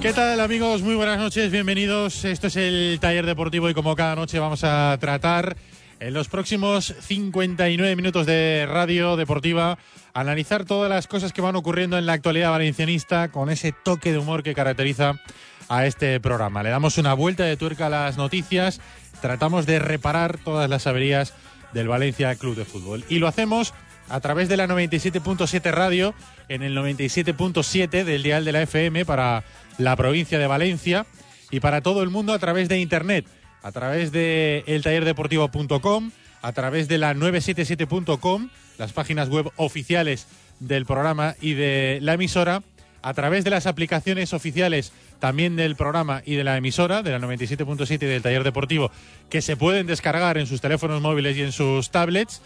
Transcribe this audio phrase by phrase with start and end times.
[0.00, 0.80] ¿Qué tal amigos?
[0.80, 2.24] Muy buenas noches, bienvenidos.
[2.24, 5.58] Esto es el taller deportivo y como cada noche vamos a tratar
[5.98, 9.76] en los próximos 59 minutos de radio deportiva,
[10.14, 14.18] analizar todas las cosas que van ocurriendo en la actualidad valencianista con ese toque de
[14.18, 15.20] humor que caracteriza
[15.68, 16.62] a este programa.
[16.62, 18.80] Le damos una vuelta de tuerca a las noticias,
[19.20, 21.34] tratamos de reparar todas las averías
[21.74, 23.74] del Valencia Club de Fútbol y lo hacemos
[24.10, 26.14] a través de la 97.7 radio
[26.48, 29.44] en el 97.7 del dial de la FM para
[29.78, 31.06] la provincia de Valencia
[31.50, 33.26] y para todo el mundo a través de internet,
[33.62, 36.10] a través de eltallerdeportivo.com,
[36.42, 40.26] a través de la 977.com, las páginas web oficiales
[40.58, 42.62] del programa y de la emisora,
[43.02, 47.18] a través de las aplicaciones oficiales también del programa y de la emisora, de la
[47.18, 48.90] 97.7 y del taller deportivo,
[49.30, 52.42] que se pueden descargar en sus teléfonos móviles y en sus tablets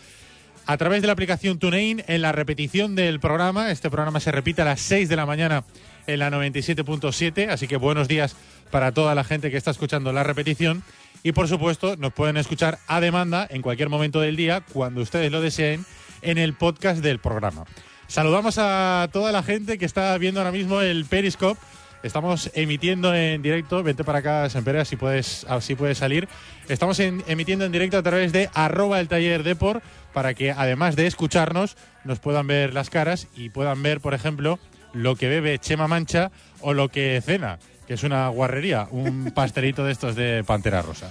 [0.67, 3.71] a través de la aplicación TuneIn en la repetición del programa.
[3.71, 5.65] Este programa se repite a las 6 de la mañana
[6.07, 8.37] en la 97.7, así que buenos días
[8.71, 10.83] para toda la gente que está escuchando la repetición.
[11.23, 15.33] Y por supuesto, nos pueden escuchar a demanda en cualquier momento del día, cuando ustedes
[15.33, 15.85] lo deseen,
[16.23, 17.65] en el podcast del programa.
[18.07, 21.61] Saludamos a toda la gente que está viendo ahora mismo el Periscope.
[22.05, 26.29] Estamos emitiendo en directo, vente para acá, Sempere, si puedes, así puedes salir.
[26.69, 29.83] Estamos en- emitiendo en directo a través de arroba el taller deport
[30.13, 34.59] para que además de escucharnos nos puedan ver las caras y puedan ver, por ejemplo,
[34.93, 39.83] lo que bebe Chema Mancha o lo que cena, que es una guarrería, un pastelito
[39.83, 41.11] de estos de Pantera Rosa.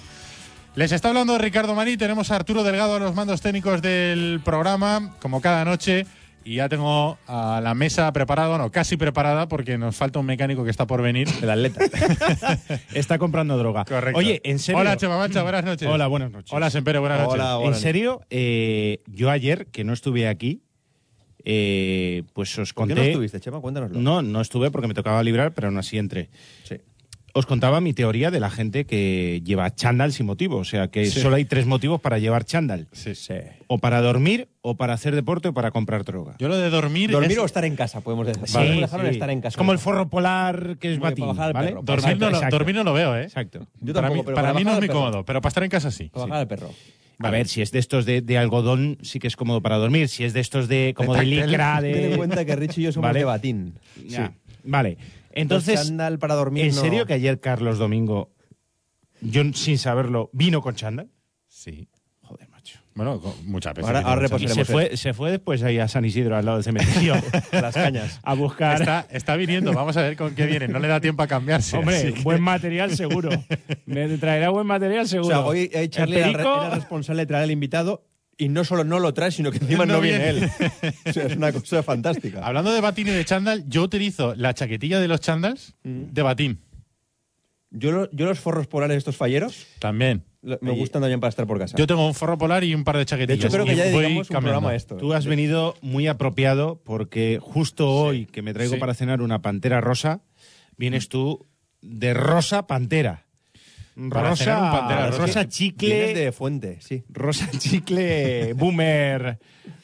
[0.76, 5.16] Les está hablando Ricardo Marí, tenemos a Arturo Delgado a los mandos técnicos del programa,
[5.20, 6.06] como cada noche,
[6.46, 10.64] y ya tengo a la mesa preparada, bueno, casi preparada, porque nos falta un mecánico
[10.64, 11.28] que está por venir.
[11.42, 11.82] El atleta.
[12.94, 13.86] Está comprando droga.
[13.86, 14.18] Correcto.
[14.18, 14.82] Oye, en serio.
[14.82, 15.88] Hola, Chema Mancha, buenas noches.
[15.88, 16.52] Hola, buenas noches.
[16.54, 17.42] Hola, Sempere, buenas noches.
[17.42, 20.62] Hola, En serio, eh, yo ayer, que no estuve aquí,
[21.46, 22.96] eh, pues os ¿Por conté.
[22.96, 23.60] qué no estuviste, Chema?
[23.60, 24.00] Cuéntanoslo.
[24.00, 26.30] No, no estuve porque me tocaba librar, pero aún así entré.
[26.64, 26.76] Sí.
[27.36, 30.58] Os contaba mi teoría de la gente que lleva chándal sin motivo.
[30.58, 31.20] O sea, que Sí.
[31.20, 32.88] solo hay tres motivos para llevar chándal.
[32.92, 33.34] Sí, sí.
[33.66, 36.36] O para dormir, o para hacer deporte, o para comprar droga.
[36.38, 37.10] Yo lo de dormir.
[37.10, 38.44] Dormir es- o estar en casa, podemos decir.
[38.46, 39.16] Sí, Podemos dejarlo en sí.
[39.18, 39.50] estar en casa.
[39.50, 41.68] Es como el forro polar que es Como batín, para bajar al ¿vale?
[41.70, 41.82] perro.
[41.82, 43.24] dormir, no lo, dormir no lo veo, ¿eh?
[43.24, 43.66] Exacto.
[43.82, 45.00] Yo para tampoco, mí, pero para para mí no es muy perro.
[45.00, 46.10] cómodo, pero para estar en casa sí.
[46.14, 46.30] Para sí.
[46.30, 46.70] bajar al perro.
[47.20, 50.08] A ver, si es de estos de, de algodón, sí que es cómodo para dormir.
[50.10, 51.48] Si es de estos de como de, tactel.
[51.48, 52.18] licra, Ten en de...
[52.18, 53.20] cuenta que Rich y yo somos Vale.
[53.20, 53.74] de batín.
[54.08, 54.34] Ya,
[54.66, 54.98] Vale.
[55.36, 58.32] Entonces, chándal para dormir ¿en no- serio que ayer Carlos Domingo,
[59.22, 61.10] yo sin saberlo, vino con chándal?
[61.48, 61.88] Sí.
[62.22, 62.80] Joder, macho.
[62.96, 63.88] Bueno, con- muchas veces.
[63.88, 66.64] Ahora- ahora Y se fue, se fue después ahí a San Isidro, al lado del
[66.64, 67.16] cementerio,
[67.52, 68.20] Las cañas.
[68.24, 68.80] a buscar...
[68.82, 70.68] Está, está viniendo, vamos a ver con qué viene.
[70.68, 71.78] No le da tiempo a cambiarse.
[71.78, 73.30] Hombre, que- buen material seguro.
[73.86, 75.28] Me traerá buen material O seguro.
[75.36, 78.06] sea, hoy eh, Charlie perico- era responsable de traer al invitado
[78.44, 80.50] y no solo no lo trae, sino que encima No no, viene él.
[81.06, 82.46] O sea, es una cosa fantástica.
[82.46, 86.14] Hablando de batín y de chándal, yo utilizo la chaquetilla de los chándals Mm.
[86.14, 86.60] de batín.
[87.72, 90.24] Yo, lo- yo los forros polares estos falleros También.
[90.44, 91.76] lo- me gustan también para estar por casa.
[91.76, 93.46] Yo tengo un forro polar y un par de de chaquetillas.
[93.46, 94.96] hecho, creo que ya voy dedicamos un programa a esto.
[94.98, 98.80] Tú has venido muy apropiado porque justo hoy que me traigo Sí.
[98.80, 100.22] para cenar una pantera rosa,
[100.78, 101.48] vienes tú
[101.82, 103.23] de rosa pantera.
[103.96, 105.48] Rosa, cenar un pantera rosa.
[105.48, 107.04] chicle, de fuente, sí.
[107.10, 109.40] rosa chicle, boomer,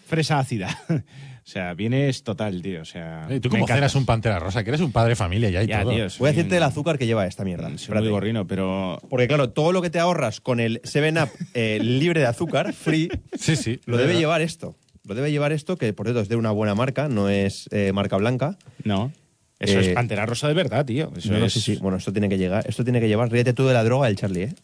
[0.07, 0.77] fresa ácida.
[0.89, 2.81] O sea, vienes total, tío.
[2.81, 3.75] O sea, ¿Tú encantas.
[3.75, 4.63] cenas un pantera rosa?
[4.63, 5.93] Que eres un padre de familia ya y Ya, todo.
[5.93, 7.75] tío, Voy a decirte un- el azúcar que lleva esta mierda.
[7.77, 11.79] Soy muy gorrino, pero Porque claro, todo lo que te ahorras con el 7-Up eh,
[11.81, 13.09] libre de azúcar, free,
[13.39, 13.79] Sí, sí.
[13.85, 14.75] lo debe llevar esto.
[15.05, 17.91] Lo debe llevar esto, que por cierto es de una buena marca, no es eh,
[17.93, 18.57] marca blanca.
[18.83, 19.11] no.
[19.59, 21.11] Eso Eh, es pantera rosa de verdad, tío.
[21.17, 21.53] Eso No, no, es...
[21.53, 21.75] sí, sí.
[21.81, 22.65] Bueno, esto tiene que llegar.
[22.67, 23.29] Esto tiene que llevar.
[23.31, 24.55] Ríete tú de la droga del Charlie, ¿eh?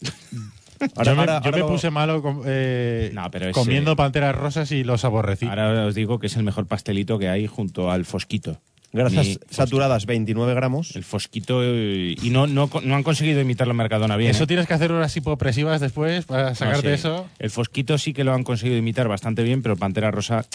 [1.04, 3.96] yo me, yo ahora me lo- puse malo com- eh, No, pero es, comiendo eh,
[3.96, 5.46] panteras rosas y los aborrecí.
[5.46, 8.58] Ahora os digo que es el mejor pastelito que hay junto al fosquito.
[8.92, 9.54] Grasas Mi fosquito.
[9.54, 10.96] saturadas 29 gramos.
[10.96, 14.30] El fosquito eh, y no, no, no han conseguido imitar la Mercadona bien.
[14.30, 14.46] Eso ¿eh?
[14.46, 16.94] tienes que hacer unas hipopresivas después para No, sacarte sí.
[16.94, 17.26] eso.
[17.38, 20.46] El fosquito sí que lo han conseguido imitar bastante bien, pero el Pantera Rosa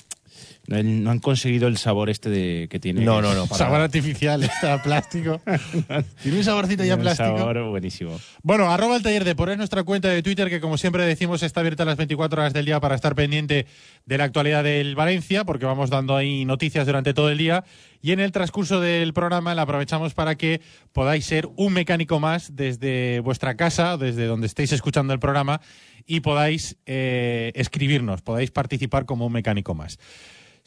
[0.68, 3.04] no, han conseguido el sabor este de, que tiene.
[3.04, 3.48] No, no, no.
[3.48, 5.42] para Sabor artificial, está plástico.
[6.22, 7.38] Tiene un saborcito ya Un plástico.
[7.38, 8.20] sabor buenísimo.
[8.44, 11.44] Bueno, arroba el taller de por es nuestra cuenta de Twitter que como siempre decimos
[11.44, 13.66] está abierta las 24 horas del día para estar pendiente
[14.06, 17.64] de la actualidad del Valencia porque vamos dando ahí noticias durante todo el día
[18.02, 20.62] y en el transcurso del programa la aprovechamos para que
[20.92, 25.62] podáis ser un mecánico más desde vuestra casa, desde donde estéis escuchando el programa
[26.06, 30.00] y podáis eh, escribirnos, podáis participar como un mecánico más.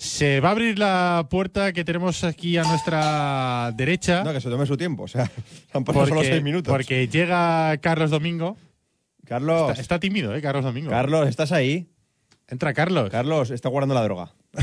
[0.05, 4.23] Se va a abrir la puerta que tenemos aquí a nuestra derecha.
[4.23, 5.05] No, que se tome su tiempo.
[5.05, 5.31] O sea,
[5.73, 6.71] han pasado solo 6 minutos.
[6.71, 8.57] porque llega Carlos Domingo.
[9.27, 10.43] Carlos, Está, está tímido, ¿eh?
[10.43, 10.91] Carlos Domingo.
[10.91, 11.89] Carlos, ¿estás ahí?
[12.49, 13.09] Entra Carlos.
[13.11, 14.33] Carlos, está guardando la droga.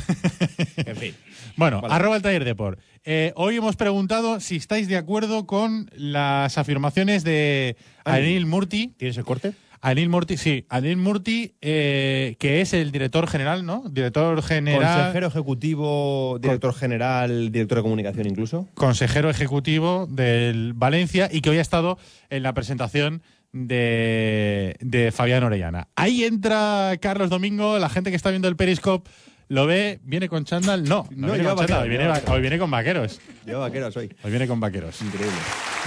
[0.77, 1.15] En fin.
[1.57, 2.77] bueno, arroba el taller de por.
[3.03, 8.93] Eh, hoy hemos preguntado si estáis de acuerdo con las afirmaciones de Anil Murti.
[8.97, 9.53] ¿Tienes el corte?
[9.81, 10.65] Anil Murti, sí.
[10.69, 13.83] Anil Murti, eh, que es el director general, ¿no?
[13.89, 14.81] Director general.
[14.81, 18.67] Consejero ejecutivo, director general, director de comunicación incluso.
[18.75, 21.97] consejero ejecutivo del Valencia y que hoy ha estado
[22.29, 23.23] en la presentación
[23.53, 25.87] de, de Fabián Orellana.
[25.95, 29.09] Ahí entra Carlos Domingo, la gente que está viendo el Periscope
[29.51, 32.21] lo ve, viene con chándal, no, no, No, viene lleva con chándal, hoy viene, va-
[32.29, 34.09] hoy con vaqueros, Yo vaquero soy.
[34.23, 35.01] hoy viene con vaqueros.
[35.01, 35.35] Increíble.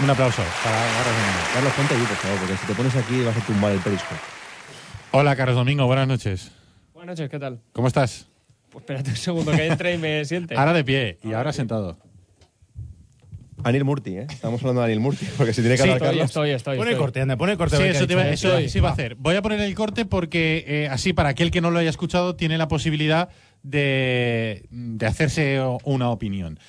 [0.02, 1.55] Un aplauso para Carlos Domingo.
[1.55, 4.14] Carlos, ponte allí, por favor, porque si te pones aquí vas a tumbar el perisco.
[5.12, 6.50] Hola Carlos Domingo, buenas noches.
[6.93, 7.61] Buenas noches, ¿qué tal?
[7.72, 8.26] ¿Cómo estás?
[8.69, 10.56] Pues espérate un segundo que entre y me siente.
[10.56, 11.96] Ahora de pie y ahora sentado.
[13.62, 14.26] Anil Murti, ¿eh?
[14.28, 16.25] Estamos hablando de Anil Murti, porque si tiene que Sí, hablar Estoy, Carlos...
[16.26, 16.76] estoy, estoy.
[16.76, 17.78] Pone el corte, anda, pone el corte.
[17.78, 19.14] Sí, eso, te eso, eso iba a hacer.
[19.14, 22.37] Voy a poner el corte porque eh, así para aquel que no lo haya escuchado
[22.37, 23.31] tiene la posibilidad
[23.64, 24.62] de,
[25.05, 26.61] hacerse una opinión.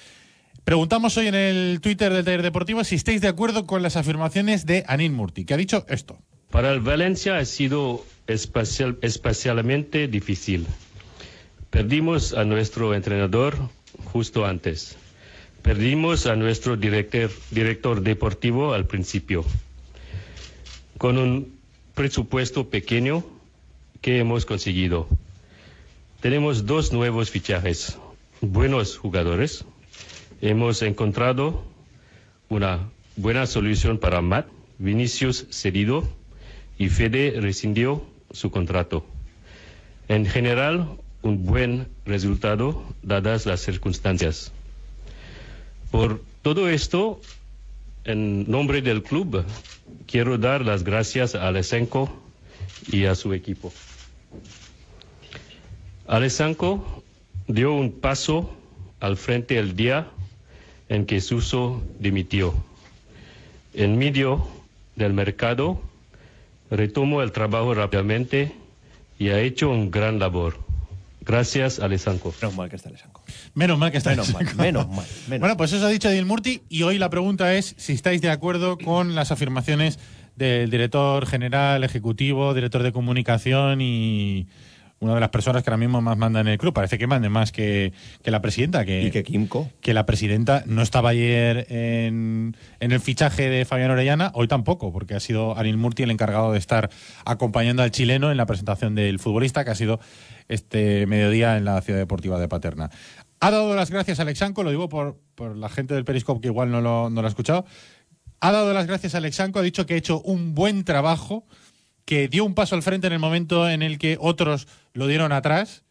[0.64, 4.66] Preguntamos hoy en el Twitter del Taller Deportivo si estáis de acuerdo con las afirmaciones
[4.66, 6.18] de Anil Murti, que ha dicho esto.
[6.50, 10.66] Para el Valencia ha sido especial- especialmente difícil.
[11.70, 13.70] Perdimos a nuestro entrenador
[14.06, 14.98] justo antes.
[15.62, 19.44] Perdimos a nuestro director, director deportivo al principio.
[20.98, 21.56] Con un
[21.94, 23.24] presupuesto pequeño
[24.02, 25.08] que hemos conseguido.
[26.26, 28.00] Tenemos dos nuevos fichajes,
[28.42, 29.64] buenos jugadores.
[30.42, 31.64] Hemos encontrado
[32.50, 34.48] una buena solución para Matt,
[34.80, 36.04] Vinicius cedido
[36.80, 39.06] y Fede rescindió su contrato.
[40.08, 44.52] En general, un buen resultado dadas las circunstancias.
[45.92, 47.22] Por todo esto,
[48.04, 49.46] en nombre del club,
[50.08, 52.10] quiero dar las gracias a Alessanco
[52.92, 53.72] y a su equipo.
[56.08, 57.04] Alessanco
[57.48, 58.56] dio un paso
[59.00, 60.08] al frente el día
[60.90, 62.54] en que Suso dimitió.
[63.74, 64.48] En medio
[64.96, 65.82] del mercado,
[66.70, 68.54] retomó el trabajo rápidamente
[69.18, 70.60] y ha hecho un gran labor.
[71.22, 72.34] Gracias, Alessanco.
[72.40, 73.24] Menos mal que está Lesanco.
[73.56, 75.06] Menos mal que está Menos mal, menos mal.
[75.28, 75.40] Menos.
[75.40, 78.30] Bueno, pues eso ha dicho Anil Murti y hoy la pregunta es si estáis de
[78.30, 79.98] acuerdo con las afirmaciones
[80.36, 84.48] del director general, ejecutivo, director de comunicación y
[85.06, 86.74] una de las personas que ahora mismo más manda en el club.
[86.74, 89.70] Parece que mande más que, que la presidenta, que, y que Kimco.
[89.82, 94.92] que la presidenta no estaba ayer en, en el fichaje de Fabián Orellana, hoy tampoco,
[94.92, 96.90] porque ha sido Anil Murti el encargado de estar
[97.26, 100.00] acompañando al chileno en la presentación del futbolista, que ha sido
[100.48, 102.90] este mediodía en la Ciudad Deportiva de Paterna.
[103.40, 106.48] Ha dado las gracias a Alexanco, lo digo por, por la gente del Periscope que
[106.48, 107.66] igual no lo, no lo ha escuchado.
[108.40, 111.46] Ha dado las gracias a Alexanco, ha dicho que ha hecho un buen trabajo,
[112.06, 115.32] que dio un paso al frente en el momento en el que otros lo dieron
[115.32, 115.84] atrás.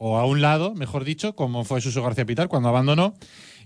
[0.00, 3.14] o a un lado, mejor dicho, como fue Suso García Pitar cuando abandonó,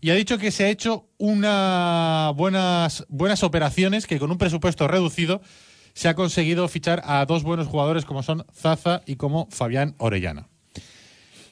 [0.00, 4.88] y ha dicho que se ha hecho unas buenas, buenas operaciones, que con un presupuesto
[4.88, 5.42] reducido
[5.92, 10.49] se ha conseguido fichar a dos buenos jugadores como son Zaza y como Fabián Orellana.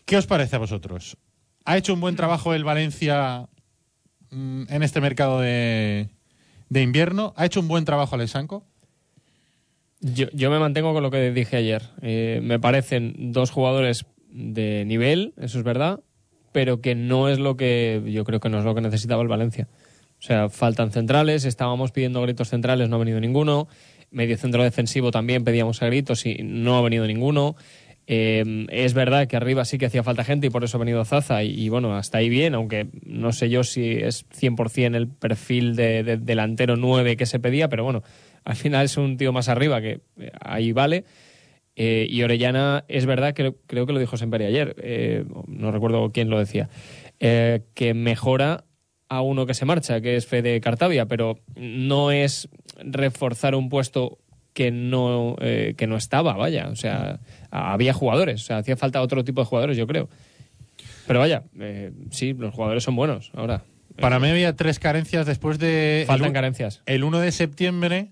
[0.06, 1.16] ¿Qué os parece a vosotros?
[1.64, 3.48] ¿Ha hecho un buen trabajo el Valencia
[4.30, 6.08] mm, en este mercado de,
[6.70, 7.34] de invierno?
[7.36, 8.64] ¿Ha hecho un buen trabajo Alexanco?
[10.00, 11.82] Yo, yo me mantengo con lo que dije ayer.
[12.00, 16.00] Eh, me parecen dos jugadores de nivel, eso es verdad,
[16.52, 19.28] pero que no es lo que yo creo que no es lo que necesitaba el
[19.28, 19.68] Valencia.
[20.18, 23.68] O sea, faltan centrales, estábamos pidiendo gritos centrales, no ha venido ninguno.
[24.10, 27.56] Medio centro defensivo también pedíamos a gritos y no ha venido ninguno.
[28.06, 31.04] Eh, es verdad que arriba sí que hacía falta gente y por eso ha venido
[31.04, 35.76] Zaza y, bueno, hasta ahí bien, aunque no sé yo si es 100% el perfil
[35.76, 38.02] de, de delantero 9 que se pedía, pero bueno,
[38.44, 41.04] al final es un tío más arriba que eh, ahí vale.
[41.82, 46.10] Eh, y Orellana, es verdad, que creo que lo dijo Semperi ayer, eh, no recuerdo
[46.12, 46.68] quién lo decía,
[47.20, 48.64] eh, que mejora
[49.08, 52.50] a uno que se marcha, que es Fede Cartavia, pero no es
[52.84, 54.18] reforzar un puesto
[54.52, 56.68] que no, que no estaba, vaya.
[56.68, 57.20] O sea,
[57.50, 60.08] había jugadores, o sea, hacía falta otro tipo de jugadores, yo creo.
[61.06, 61.44] Pero vaya,
[62.10, 63.64] sí, los jugadores son buenos ahora.
[63.98, 66.04] Para mí había tres carencias después de...
[66.06, 66.82] Faltan el, carencias.
[66.86, 68.10] El 1 de septiembre,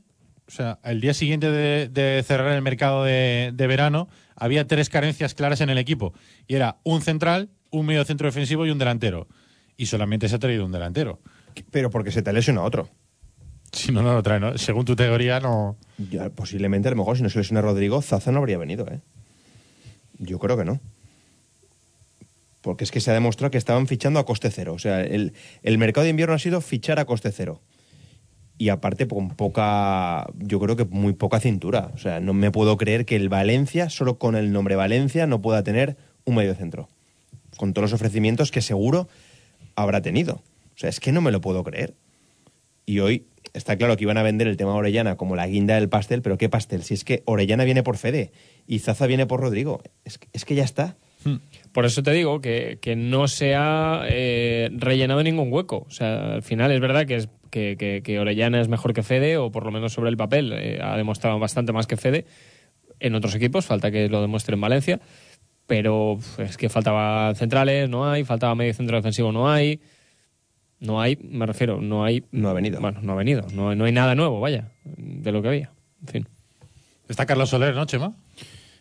[0.49, 4.89] o sea, el día siguiente de, de cerrar el mercado de, de verano, había tres
[4.89, 6.15] carencias claras en el equipo.
[6.47, 9.29] Y era un central, un medio centro defensivo y un delantero.
[9.77, 11.21] Y solamente se ha traído un delantero.
[11.71, 12.89] Pero porque se te lesiona otro.
[13.73, 14.57] Si no, no lo trae, ¿no?
[14.57, 15.77] Según tu teoría, no...
[15.99, 19.01] Ya, posiblemente, a lo mejor, si no se lesiona Rodrigo, Zaza no habría venido, ¿eh?
[20.19, 20.81] Yo creo que no.
[22.63, 24.73] Porque es que se ha demostrado que estaban fichando a coste cero.
[24.73, 27.61] O sea, el, el mercado de invierno ha sido fichar a coste cero.
[28.59, 30.27] Y aparte, con poca.
[30.37, 31.93] Yo creo que muy poca cintura.
[31.95, 35.41] O sea, no me puedo creer que el Valencia, solo con el nombre Valencia, no
[35.41, 36.89] pueda tener un medio centro.
[37.57, 39.09] Con todos los ofrecimientos que seguro
[39.77, 40.43] habrá tenido.
[40.75, 41.95] O sea, es que no me lo puedo creer.
[42.85, 45.89] Y hoy está claro que iban a vender el tema Orellana como la guinda del
[45.89, 46.83] pastel, pero ¿qué pastel?
[46.83, 48.33] Si es que Orellana viene por Fede
[48.67, 49.83] y Zaza viene por Rodrigo.
[50.05, 50.97] Es, es que ya está.
[51.79, 55.87] Por eso te digo que, que no se ha eh, rellenado ningún hueco.
[55.87, 59.05] O sea, al final es verdad que, es, que, que- que Orellana es mejor que
[59.05, 62.25] Fede, o por lo menos sobre el papel eh, ha demostrado bastante más que Fede.
[62.99, 64.99] En otros equipos falta que lo demuestre en Valencia,
[65.69, 69.81] pero es que faltaba centrales, no hay, faltaba medio centro defensivo, no hay.
[70.81, 72.25] No hay, me refiero, no hay.
[72.33, 72.81] No ha venido.
[72.81, 73.47] Bueno, no ha venido.
[73.55, 75.71] No, no hay nada nuevo, vaya, de lo que había.
[76.03, 76.29] En fin.
[77.09, 78.17] Está Carlos Soler, ¿no, Chema?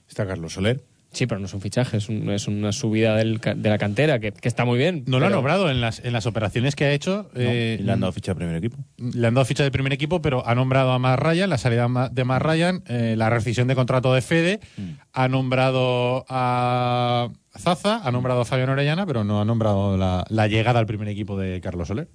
[0.10, 0.82] Está Carlos Soler.
[1.14, 4.20] Sí, pero no es un fichaje, es, un- es una subida del de la cantera
[4.20, 5.04] que, que está muy bien.
[5.08, 7.30] No lo ha nombrado en las, en las operaciones que ha hecho.
[7.34, 8.78] eh, le han dado ficha al primer equipo.
[8.98, 11.88] le han dado ficha de primer equipo, pero ha nombrado a Matt Ryan, la salida
[12.12, 14.60] de Matt Ryan, eh, la rescisión de contrato de Fede,
[15.14, 20.48] ha nombrado a Zaza, ha nombrado a Fabián Orellana, pero no ha nombrado la, la
[20.48, 22.10] llegada al primer equipo de Carlos Soler.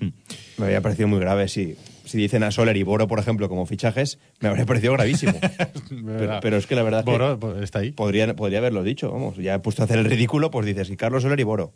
[0.00, 3.66] Me habría parecido muy grave si, si dicen a Soler y Boro, por ejemplo, como
[3.66, 5.34] fichajes, me habría parecido gravísimo.
[6.06, 7.92] pero, pero es que la verdad que Boro, pues, está ahí.
[7.92, 9.36] podría, podría haberlo dicho, vamos.
[9.36, 11.72] Ya he puesto a hacer el ridículo, pues dices, y Carlos Soler y Boro.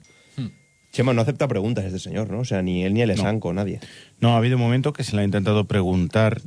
[0.92, 2.40] Chema no acepta preguntas este señor, ¿no?
[2.40, 3.80] O sea, ni él ni el Esanco, nadie.
[4.20, 6.40] No, ha habido un momento que se le ha intentado preguntar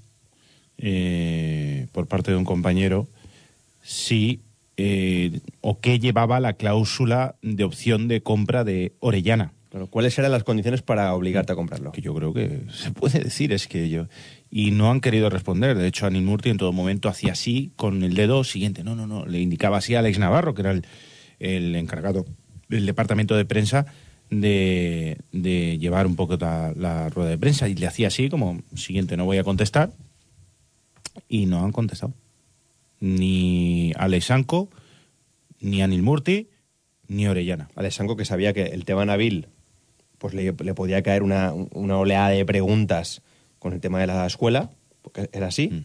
[0.77, 3.07] eh, por parte de un compañero
[3.83, 4.41] si
[4.77, 9.53] eh, o qué llevaba la cláusula de opción de compra de Orellana.
[9.70, 11.92] Claro, ¿Cuáles eran las condiciones para obligarte a comprarlo?
[11.92, 14.08] Que yo creo que se puede decir, es que yo.
[14.50, 15.78] Y no han querido responder.
[15.78, 18.84] De hecho, Anil Murti en todo momento hacía así con el dedo siguiente.
[18.84, 19.28] No, no, no.
[19.28, 20.86] Le indicaba así a Alex Navarro, que era el,
[21.38, 22.26] el encargado
[22.68, 23.86] del departamento de prensa,
[24.32, 27.70] de, de llevar un poco la, la rueda de prensa.
[27.70, 29.92] Y le hacía así, como siguiente, no voy a contestar.
[31.28, 32.14] Y no han contestado.
[33.02, 34.70] Ni Alex Anco,
[35.60, 36.50] ni Anil Murti,
[37.08, 37.70] ni Orellana.
[37.76, 39.48] Alessanco que sabía que el tema Nabil
[40.20, 43.22] pues le, le podía caer una, una oleada de preguntas
[43.58, 44.70] con el tema de la escuela,
[45.02, 45.70] porque era así.
[45.70, 45.84] Mm.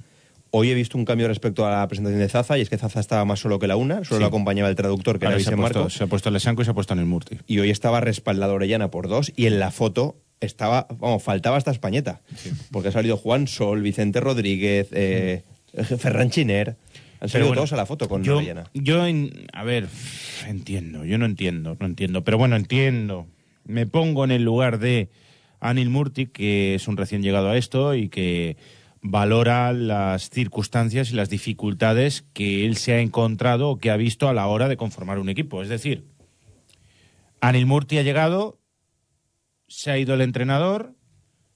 [0.57, 3.00] Hoy he visto un cambio respecto a la presentación de Zaza, y es que Zaza
[3.00, 4.21] estaba más solo que la una, solo Sí.
[4.21, 6.29] lo acompañaba el traductor, que Ahora era se, ha Vicente puesto, Marco, se ha puesto
[6.29, 7.38] Alex Anco y se ha puesto Anil Murti.
[7.49, 11.73] y hoy estaba respaldado Orellana por dos, y en la foto estaba, vamos, faltaba hasta
[11.73, 12.21] Españeta,
[12.71, 15.43] porque ha salido Juan Sol, Vicente Rodríguez, eh,
[15.99, 16.76] Ferran Chiner,
[17.21, 18.71] han salido bueno, todos a la foto con yo, Orellana.
[18.75, 19.88] yo en- a ver,
[20.47, 23.26] entiendo, yo no entiendo, no entiendo, pero bueno, entiendo.
[23.64, 25.11] Me pongo en el lugar de
[25.61, 28.56] Anil Murti, que es un recién llegado a esto y que
[29.00, 34.28] valora las circunstancias y las dificultades que él se ha encontrado o que ha visto
[34.28, 35.62] a la hora de conformar un equipo.
[35.62, 36.04] Es decir,
[37.40, 38.59] Anil Murti ha llegado,
[39.68, 40.94] se ha ido el entrenador,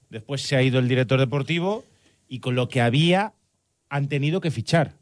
[0.09, 1.83] después se ha ido el director deportivo
[2.27, 3.33] y con lo que había
[3.89, 4.97] han tenido que fichar.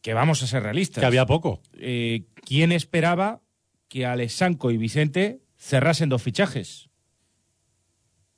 [0.00, 1.00] que vamos a ser realistas.
[1.00, 1.60] Que había poco.
[1.74, 3.40] Eh, ¿Quién esperaba
[3.92, 6.88] que Alessanco y Vicente cerrasen dos fichajes?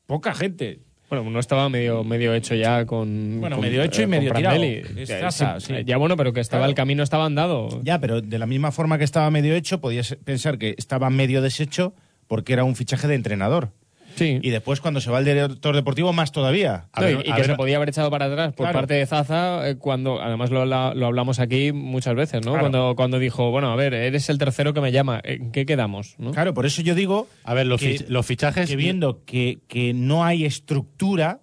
[0.07, 0.81] Poca gente.
[1.09, 3.39] Bueno, no estaba medio, medio hecho ya con.
[3.41, 4.83] Bueno, con- medio hecho y medio Prandelli.
[4.83, 5.01] tirado.
[5.01, 5.85] Es Que Zaza, sí, sí.
[5.85, 6.71] Ya bueno, pero que estaba Claro.
[6.71, 7.81] el camino estaba andado.
[7.85, 11.41] Ya, pero de la misma forma que estaba medio hecho, podías pensar que estaba medio
[11.41, 11.95] deshecho
[12.27, 13.71] porque era un fichaje de entrenador.
[14.17, 14.39] Sí.
[14.43, 16.87] Y después, cuando se va el director deportivo, más todavía.
[16.93, 18.65] A No, ver, y y a que ver- se podía haber echado para atrás por
[18.67, 18.79] Claro.
[18.79, 22.53] parte de Zaza eh, cuando, además lo, la- lo hablamos aquí muchas veces, ¿no?
[22.53, 22.61] Claro.
[22.61, 26.15] Cuando, cuando dijo, bueno, a ver, eres el tercero que me llama, ¿en qué quedamos?
[26.19, 26.31] ¿no?
[26.33, 28.69] Claro, por eso yo digo A ver, los, que- fich- los fichajes.
[28.69, 31.41] que viendo que, que no hay estructura,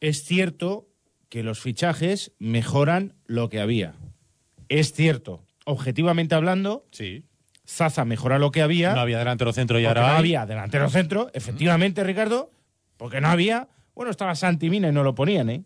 [0.00, 0.86] es cierto
[1.28, 3.94] que los fichajes mejoran lo que había.
[4.68, 7.24] Es cierto, objetivamente hablando, Sí.
[7.70, 8.94] Zaza mejora lo que había.
[8.94, 10.16] No había delantero centro y ahora no hay.
[10.16, 12.50] había delantero centro, efectivamente, Ricardo,
[12.96, 13.68] porque no había.
[13.94, 15.62] Bueno, estaba Santi Mina y no lo ponían, ¿eh?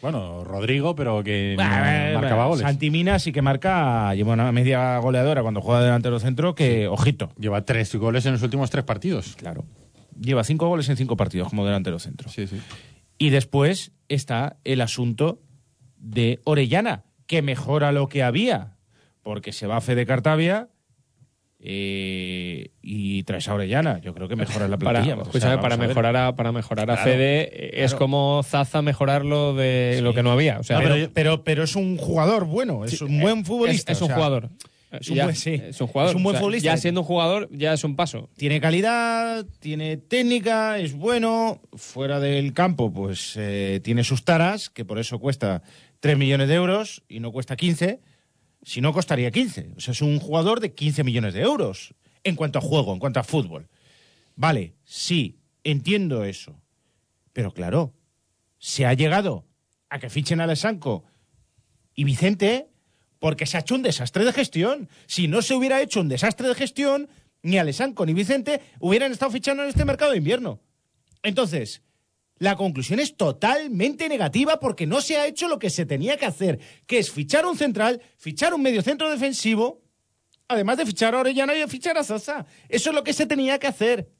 [0.00, 2.62] Bueno, Rodrigo, pero que no Bah, bah, marcaba bah, goles.
[2.62, 7.32] Santi Mina sí que marca, lleva una media goleadora cuando juega delantero centro, que, ojito.
[7.38, 9.36] Lleva tres goles en los últimos tres partidos.
[9.36, 9.64] Claro.
[10.20, 12.28] Lleva cinco goles en cinco partidos como delantero centro.
[12.28, 12.60] Sí, sí.
[13.18, 15.40] Y después está el asunto
[15.96, 18.74] de Orellana, que mejora lo que había,
[19.22, 20.68] porque se va a Fede Cartavia
[21.64, 24.00] eh, y traes a Orellana.
[24.00, 25.28] Yo creo que mejora la Para, plantilla.
[25.28, 25.88] O sea, para a ver.
[25.88, 27.98] mejorar a, para mejorar a Claro, Fede eh, es claro.
[27.98, 30.58] como Zaza mejorar lo de lo que no había.
[30.58, 33.92] O sea, pero, pero- pero, pero es un jugador bueno, es un buen futbolista.
[33.92, 34.50] es, es o un sea, jugador.
[34.90, 35.50] es un Ya, buen- sí.
[35.64, 36.10] es un jugador.
[36.10, 36.70] Es un buen O sea, futbolista.
[36.70, 38.28] Ya siendo un jugador, ya es un paso.
[38.36, 41.60] Tiene calidad, tiene técnica, es bueno.
[41.74, 45.62] Fuera del campo, pues eh, tiene sus taras, que por eso cuesta
[46.00, 48.00] 3 millones de euros y no cuesta 15.
[48.62, 49.72] Si no, costaría 15.
[49.76, 52.98] O sea, es un jugador de 15 millones de euros en cuanto a juego, en
[52.98, 53.68] cuanto a fútbol.
[54.36, 56.60] Vale, sí, entiendo eso.
[57.32, 57.94] Pero claro,
[58.58, 59.46] se ha llegado
[59.88, 61.04] a que fichen a Alessanco
[61.94, 62.68] y Vicente
[63.18, 64.88] porque se ha hecho un desastre de gestión.
[65.06, 67.08] Si no se hubiera hecho un desastre de gestión,
[67.42, 70.60] ni Alessanco ni Vicente hubieran estado fichando en este mercado de invierno.
[71.22, 71.82] Entonces,
[72.42, 76.26] la conclusión es totalmente negativa porque no se ha hecho lo que se tenía que
[76.26, 79.84] hacer, que es fichar un central, fichar un mediocentro defensivo,
[80.48, 82.44] además de fichar a Orellana y fichar a Zaza.
[82.68, 84.10] Eso es lo que se tenía que hacer.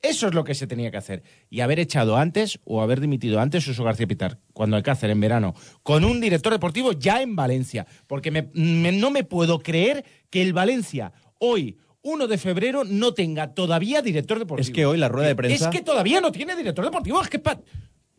[0.00, 1.22] Eso es lo que se tenía que hacer.
[1.50, 5.10] Y haber echado antes o haber dimitido antes Suso García Pitar, cuando hay que hacer
[5.10, 7.86] en verano, con un director deportivo ya en Valencia.
[8.06, 14.00] Porque no me puedo creer que el Valencia, hoy, 1 de febrero, no tenga todavía
[14.02, 14.62] director deportivo.
[14.62, 17.20] Es que hoy la rueda de prensa- Es que todavía no tiene director deportivo.
[17.20, 17.58] Es que, pa-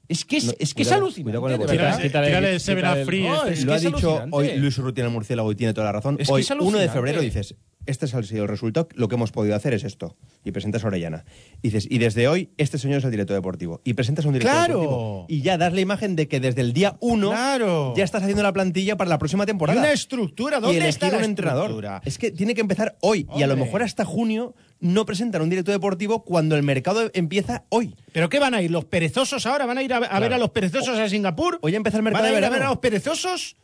[0.08, 1.24] es, que es, No, es, que es cuidado, alucinante.
[1.24, 1.98] cuidado con el de verdad.
[1.98, 3.24] Tírale, Quítale- tírale el Seven quítale Free.
[3.24, 3.54] No, este.
[3.54, 4.30] es lo que ha es dicho alucinante.
[4.36, 6.17] hoy Luis Urrutia el murciélago y tiene toda la razón.
[6.19, 6.93] Es que hoy, es 1 de alucinante.
[6.93, 10.15] febrero, dices, este es el, sido el resultado, lo que hemos podido hacer es esto.
[10.43, 11.26] Y presentas a Orellana.
[11.62, 13.82] Y dices, y desde hoy, este señor es el director deportivo.
[13.84, 14.80] Y presentas a un director ¡Claro!
[14.82, 15.26] deportivo.
[15.30, 17.93] Y ya das la imagen de que desde el día 1 ¡Claro!
[17.95, 19.80] ya estás haciendo la plantilla para la próxima Y temporada.
[19.80, 20.58] una estructura.
[20.58, 21.63] y ¿Dónde elegir está la un entrenador.
[21.65, 22.02] estructura?
[22.06, 23.28] Es que tiene que empezar hoy.
[23.36, 27.63] Y a lo mejor hasta junio no presentan un director deportivo cuando el mercado empieza
[27.69, 27.95] hoy.
[28.12, 28.71] ¿Pero qué van a ir?
[28.71, 29.65] ¿Los perezosos ahora?
[29.65, 31.60] ¿Van a ir a, a ver a los perezosos a Singapur?
[31.62, 33.56] Hoy empieza el mercado ¿Van a de ver a los perezosos?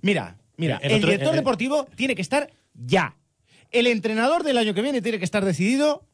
[0.00, 3.16] Mira, mira, El el, otro- director el- deportivo tiene que estar ya.
[3.74, 6.06] El entrenador del año que viene tiene que estar decidido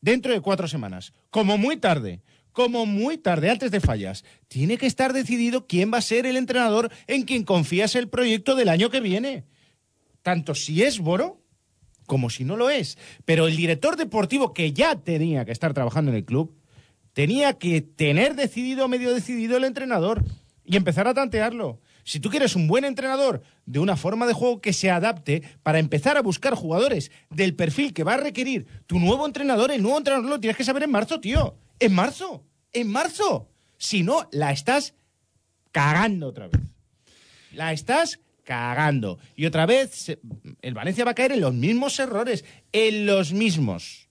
[0.00, 1.12] dentro de cuatro semanas.
[1.28, 2.22] Como muy tarde.
[2.52, 4.24] Como muy tarde, antes de fallas.
[4.46, 8.54] Tiene que estar decidido quién va a ser el entrenador en quien confías el proyecto
[8.54, 9.44] del año que viene.
[10.22, 11.42] Tanto si es Boro
[12.06, 12.96] como si no lo es.
[13.24, 16.54] Pero el director deportivo que ya tenía que estar trabajando en el club,
[17.12, 20.24] tenía que tener decidido, medio decidido el entrenador
[20.64, 21.80] y empezar a tantearlo.
[22.08, 25.78] Si tú quieres un buen entrenador de una forma de juego que se adapte para
[25.78, 29.98] empezar a buscar jugadores del perfil que va a requerir tu nuevo entrenador, el nuevo
[29.98, 31.58] entrenador lo tienes que saber en marzo, tío.
[31.78, 32.46] En marzo.
[32.72, 33.50] En marzo.
[33.76, 34.94] Si no, la estás
[35.70, 36.62] cagando otra vez.
[37.52, 39.18] La estás cagando.
[39.36, 40.18] Y otra vez,
[40.62, 42.42] el Valencia va a caer en los mismos errores.
[42.72, 44.08] En los mismos.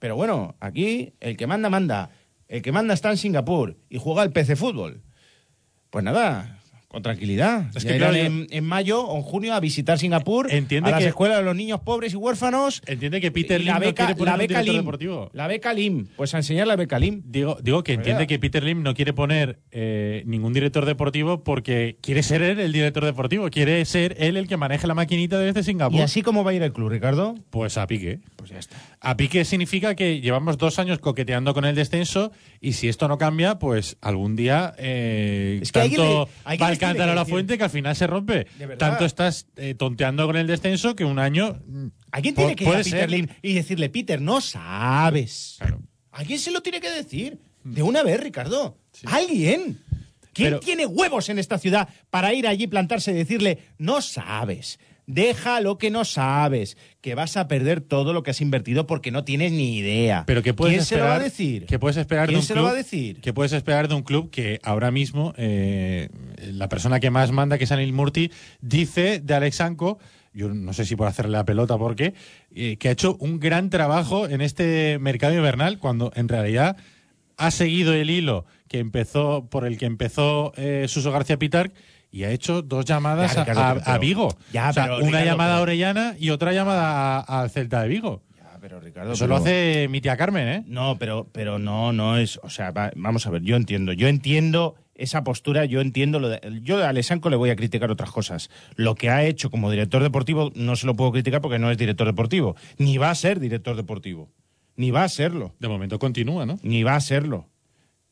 [0.00, 2.10] Pero bueno, aquí el que manda, manda.
[2.48, 5.02] El que manda está en Singapur y juega al PC Fútbol.
[5.90, 6.57] Pues nada,
[6.88, 7.66] con tranquilidad.
[7.76, 10.92] Es Ya que, claro, en, en mayo o en junio a visitar Singapur, Entiende a
[10.92, 12.80] las que- escuelas de los niños pobres y huérfanos.
[12.86, 14.76] Entiende que Peter Lim la no beca, quiere poner la beca Lim.
[14.76, 15.30] deportivo.
[15.34, 16.06] La beca Lim.
[16.16, 17.22] Pues a enseñar la beca Lim.
[17.26, 21.98] Digo, digo que entiende que Peter Lim no quiere poner eh, ningún director deportivo porque
[22.00, 25.62] quiere ser él el director deportivo, quiere ser él el que maneje la maquinita desde
[25.62, 25.98] Singapur.
[25.98, 27.34] ¿Y así cómo va a ir el club, Ricardo?
[27.50, 28.20] Pues a pique.
[28.36, 28.76] Pues ya está.
[29.00, 33.18] A pique significa que llevamos dos años coqueteando con el descenso y si esto no
[33.18, 37.08] cambia, pues algún día eh, Es que tanto le- alguien va el les tiene cántaro
[37.08, 38.46] que a la fuente que al final se rompe.
[38.78, 41.60] Tanto estás eh, tonteando con el descenso que un año...
[41.66, 45.56] mm, Alguien tiene que ir a Peter y decirle, Peter, no sabes.
[45.58, 45.80] Claro.
[46.10, 47.38] Alguien se lo tiene que decir.
[47.64, 48.78] De una vez, Ricardo.
[49.04, 49.78] Alguien.
[50.32, 54.78] ¿Quién Pero- tiene huevos en esta ciudad para ir allí, plantarse y decirle, no sabes,
[55.08, 59.10] deja lo que no sabes, que vas a perder todo lo que has invertido porque
[59.10, 60.22] no tienes ni idea?
[60.26, 61.66] Pero que puedes ¿Quién esperar, se lo va a decir?
[61.66, 63.20] Que puedes esperar ¿Quién de un se club, lo va a decir?
[63.20, 66.10] Que puedes esperar de un club que ahora mismo eh,
[66.52, 69.98] la persona que más manda, que es Anil Murti, dice de Alex Anco,
[70.34, 72.12] yo no sé si por hacerle la pelota o por qué,
[72.54, 76.76] eh, que ha hecho un gran trabajo en este mercado invernal cuando en realidad
[77.38, 81.72] ha seguido el hilo que empezó por el que empezó eh, Suso García Pitar
[82.10, 84.38] y ha hecho dos llamadas Ya, a- Ricardo, a, pero- a Vigo.
[84.52, 87.82] Ya, O sea, pero, una Ricardo, llamada a Orellana y otra llamada a- al Celta
[87.82, 88.22] de Vigo.
[88.36, 90.64] Ya, pero Ricardo, Eso lo hace mi tía Carmen, ¿eh?
[90.66, 92.38] No, pero, pero no, no es.
[92.42, 93.92] O sea, va- vamos a ver, yo entiendo.
[93.92, 96.40] Yo entiendo esa postura, yo entiendo lo de.
[96.62, 98.50] Yo a Alessanco le voy a criticar otras cosas.
[98.74, 101.78] Lo que ha hecho como director deportivo no se lo puedo criticar porque no es
[101.78, 102.56] director deportivo.
[102.78, 104.28] Ni va a ser director deportivo.
[104.76, 105.54] Ni va a serlo.
[105.60, 106.58] De momento continúa, ¿no?
[106.62, 107.48] Ni va a serlo.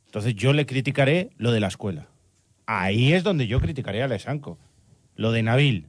[0.07, 2.07] Entonces yo le criticaré lo de la escuela.
[2.67, 4.59] Ahí es donde yo criticaré a Alessanco.
[5.15, 5.87] Lo de Nabil.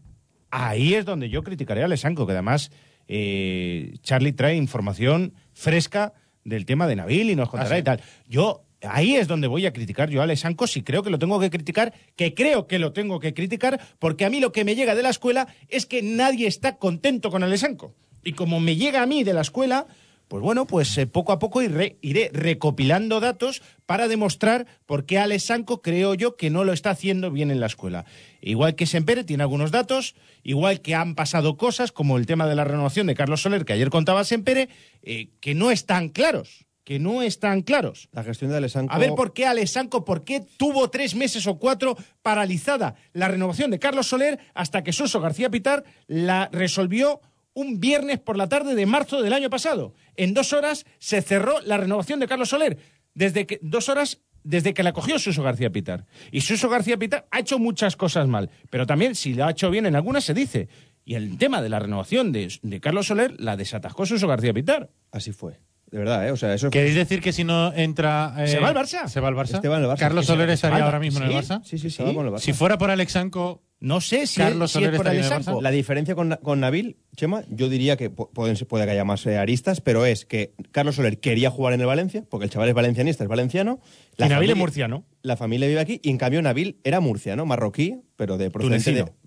[0.52, 2.72] Ahí es donde yo criticaré a Alessanco, que además
[3.08, 6.13] eh, Charlie trae información fresca
[6.44, 7.82] del tema de Nabil y nos contará Ah, sí.
[7.82, 8.02] y tal.
[8.28, 11.40] Yo ahí es donde voy a criticar yo a Alessanco si creo que lo tengo
[11.40, 14.76] que criticar, que creo que lo tengo que criticar, porque a mí lo que me
[14.76, 17.96] llega de la escuela es que nadie está contento con Alessanco.
[18.24, 19.88] Y como me llega a mí de la escuela,
[20.28, 25.20] pues bueno, pues eh, poco a poco iré, iré recopilando datos para demostrar por qué
[25.20, 28.06] Alessanco creo yo que no lo está haciendo bien en la escuela.
[28.42, 32.56] Igual que Sempere tiene algunos datos, igual que han pasado cosas como el tema de
[32.56, 34.70] la renovación de Carlos Soler, que ayer contaba Sempere,
[35.02, 38.10] eh, que no están claros, que no están claros.
[38.12, 38.94] La gestión de Alessanco...
[38.94, 43.72] A ver por qué Alessanco, por qué tuvo tres meses o cuatro paralizada la renovación
[43.72, 47.22] de Carlos Soler hasta que Suso García Pitar la resolvió
[47.58, 49.96] un viernes por la tarde de marzo del año pasado.
[50.17, 52.77] En dos horas se cerró la renovación de Carlos Soler.
[53.13, 56.06] Desde que, dos horas desde que la cogió Suso García Pitar.
[56.32, 59.69] Y Suso García Pitar ha hecho muchas cosas mal, pero también si lo ha hecho
[59.69, 60.69] bien en algunas se dice.
[61.06, 64.89] Y el tema de la renovación de, de Carlos Soler la desatascó Suso García Pitar.
[65.12, 65.60] Así fue.
[65.89, 66.32] De verdad, ¿eh?
[66.32, 66.69] O sea, eso...
[66.69, 68.34] ¿Queréis decir que si no entra.
[68.39, 69.08] eh, ¿Se va al Barça?
[69.08, 69.65] ¿Se va al Barça?
[69.69, 69.97] Va al Barça.
[70.00, 71.38] ¿Carlos Soler estaría ahora mismo en el.
[71.38, 71.62] Barça?
[71.63, 72.04] Sí, sí, sí.
[72.39, 75.26] Si fuera por Alexanco, No sé si, Carlos es, si Soler es por estaría en
[75.28, 75.60] el Alessanco.
[75.60, 75.63] Barça.
[75.63, 79.26] La diferencia con, con Nabil, Chema, yo diría que pu- pueden, puede que haya más
[79.28, 82.67] eh, aristas, pero es que Carlos Soler quería jugar en el Valencia, porque el chaval
[82.67, 83.80] es valencianista, es valenciano.
[84.17, 85.06] Y Nabil familia- es murciano.
[85.21, 89.06] La familia vive aquí, y en cambio Nabil era murciano, marroquí, pero de procedente Tunecino.
[89.06, 89.27] de...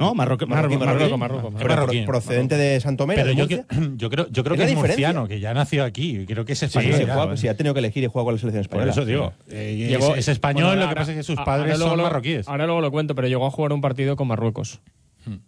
[0.00, 0.86] No, Marroque- Marroquí, marroquí.
[0.86, 3.64] Marruecos, Marruecos, Pero Marroquí, pro- procedente de Santomera, pero de yo, que-
[3.96, 5.08] yo creo, yo creo Es que es diferencia.
[5.08, 6.24] murciano, que ya nació aquí.
[6.26, 6.94] Creo que es español.
[6.94, 7.36] sí, ya, juega- ¿no?
[7.36, 8.92] sí, ha tenido que elegir y juega con la selección Por española.
[8.92, 9.32] eso digo.
[9.48, 11.66] eh, Llegó- es, es español, bueno, lo que ahora- pasa es que sus a- padres
[11.72, 12.48] ahora luego son lo- marroquíes.
[12.48, 14.80] Ahora luego lo cuento, pero llegó a jugar un partido con Marruecos.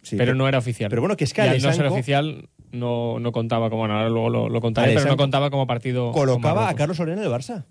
[0.02, 0.90] Sí, pero no era oficial.
[0.90, 3.80] Pero bueno, que es que Y al no ser oficial no, no contaba como.
[3.82, 6.12] Bueno, ahora luego lo, lo contaré, pero Alessanco no contaba como partido.
[6.12, 6.78] con colocaba a Marruecos.
[6.78, 7.64] Carlos Soler en el Barça.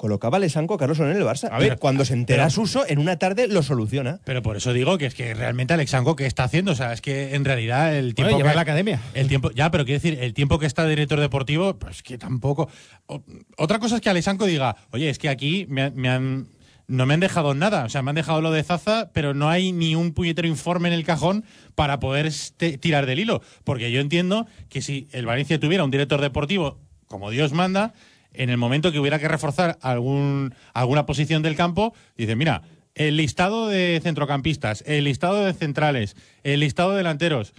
[0.00, 1.50] Colocaba a Lesanco Carlos en el Barça.
[1.52, 4.18] A ver, cuando se entera pero- Suso, en una tarde lo soluciona.
[4.24, 7.02] Pero por eso digo que es que realmente Alexanco que está haciendo, o sea, es
[7.02, 8.98] que en realidad el tiempo lleva que la academia.
[9.12, 12.16] el tiempo, ya, pero quiero decir, el tiempo que está de director deportivo, pues que
[12.16, 12.70] tampoco.
[13.08, 13.22] o-
[13.58, 16.46] otra cosa es que Alexanco diga, oye, es que aquí me, han- me han
[16.88, 19.50] no me han dejado nada, o sea, me han dejado lo de Zaza, pero no
[19.50, 23.92] hay ni un puñetero informe en el cajón para poder este- tirar del hilo, porque
[23.92, 27.92] yo entiendo que si el Valencia tuviera un director deportivo como Dios manda,
[28.32, 32.62] en el momento que hubiera que reforzar algún, alguna posición del campo, dice, mira,
[32.94, 37.52] el listado de centrocampistas, el listado de centrales, el listado de delanteros,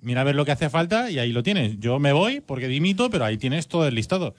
[0.00, 1.78] mira a ver lo que hace falta y ahí lo tienes.
[1.78, 4.34] Yo me voy porque dimito, pero ahí tienes todo el listado.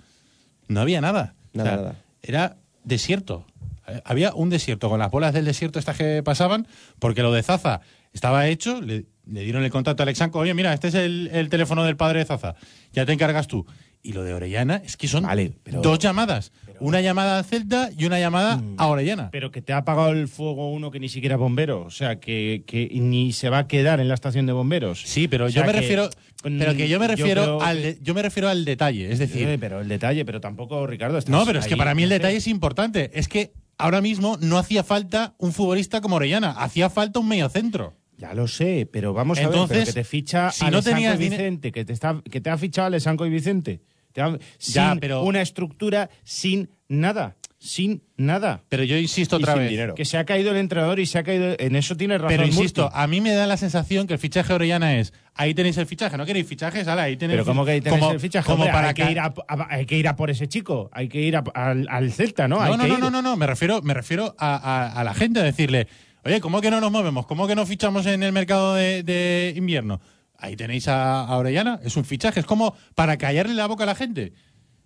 [0.67, 1.35] No había nada.
[1.53, 1.95] Nada, nada.
[2.21, 3.45] Era desierto.
[3.87, 6.67] Eh, Había un desierto con las bolas del desierto estas que pasaban,
[6.99, 7.81] porque lo de Zaza
[8.13, 11.49] estaba hecho, le, le dieron el contacto a Alexanco, oye, mira, este es el, el
[11.49, 12.55] teléfono del padre de Zaza,
[12.93, 13.65] ya te encargas tú.
[14.03, 17.89] Y lo de Orellana es que son Vale, pero- dos llamadas, una llamada a Celta
[17.95, 18.75] y una llamada Mm.
[18.77, 19.29] a Orellana.
[19.31, 21.81] Pero que te ha apagado el fuego uno que ni siquiera es bombero.
[21.85, 25.03] O sea, que, que ni se va a quedar en la estación de bomberos.
[25.05, 26.09] Sí, pero O yo me que- refiero,
[26.41, 29.47] pero que yo me yo refiero creo al, yo me refiero al detalle, es decir,
[29.47, 31.19] Eh, pero el detalle, pero tampoco, Ricardo.
[31.27, 34.37] no, pero es que ahí, para mí el detalle es importante, es que ahora mismo
[34.41, 37.93] no hacía falta un futbolista como Orellana, hacía falta un mediocentro.
[38.17, 40.95] Ya lo sé, pero vamos a ver, Entonces, pero que te ficha si no Alessanco
[40.95, 43.81] tenías y Vicente, que te, está, que te ha fichado Alessanco y Vicente.
[44.13, 47.35] Ya, pero- una estructura, sin nada.
[47.63, 48.63] Sin nada.
[48.69, 49.69] Pero yo insisto Y otra sin vez.
[49.69, 49.93] dinero.
[49.93, 51.55] Que se ha caído el entrenador y se ha caído.
[51.59, 52.29] En eso tiene razón.
[52.29, 52.97] Pero insisto, Murti.
[52.99, 55.85] a mí me da la sensación que el fichaje de Orellana es, ahí tenéis el
[55.85, 58.45] fichaje, no queréis fichajes, Ala, ahí tenéis Pero ¿cómo que ahí tenéis como- el fichaje?
[58.47, 60.89] como Hombre, para hay, que ir a, a- hay que ir a por ese chico.
[60.91, 62.59] Hay que ir a- al, al Celta, ¿no?
[62.61, 62.99] Hay No, no, que no, ir.
[63.01, 65.87] no, no, no, me refiero, me refiero a, a- a la gente a decirle,
[66.25, 67.27] oye, ¿cómo que no nos movemos?
[67.27, 70.01] ¿Cómo que no fichamos en el mercado de, de invierno?
[70.41, 73.87] Ahí tenéis a, a Orellana, es un fichaje, es como para callarle la boca a
[73.87, 74.33] la gente.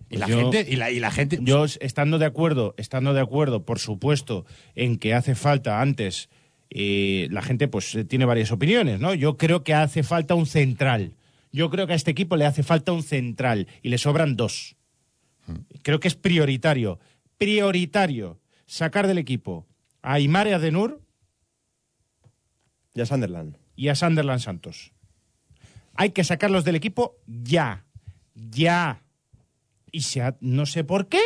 [0.09, 1.39] Y la Yo- gente, y la, y la gente.
[1.41, 6.29] Yo estando de acuerdo, estando de acuerdo, por supuesto, en que hace falta antes,
[6.69, 9.13] eh, la gente pues eh, tiene varias opiniones, ¿no?
[9.13, 11.13] Yo creo que hace falta un central.
[11.51, 14.75] Yo creo que a este equipo le hace falta un central y le sobran dos.
[15.83, 16.99] Creo que es prioritario,
[17.37, 19.65] prioritario sacar del equipo
[20.01, 20.51] a Aymar y
[23.01, 23.57] a Sunderland.
[23.75, 24.91] y a Sunderland Santos.
[25.95, 27.85] Hay que sacarlos del equipo ya,
[28.33, 29.01] ya.
[29.91, 31.21] Y se ha- no sé por qué,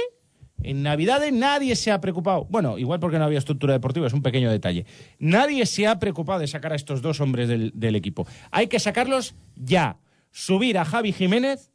[0.61, 2.45] en Navidades nadie se ha preocupado.
[2.45, 4.85] Bueno, igual porque no había estructura deportiva, es un pequeño detalle.
[5.17, 8.27] Nadie se ha preocupado de sacar a estos dos hombres del, equipo.
[8.51, 9.97] Hay que sacarlos ya.
[10.31, 11.71] Subir a Javi Jiménez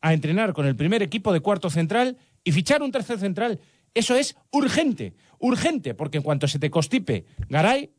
[0.00, 3.60] a entrenar con el primer equipo de cuarto central y fichar un tercer central.
[3.92, 7.90] Eso es urgente, urgente, porque en cuanto se te constipe Garay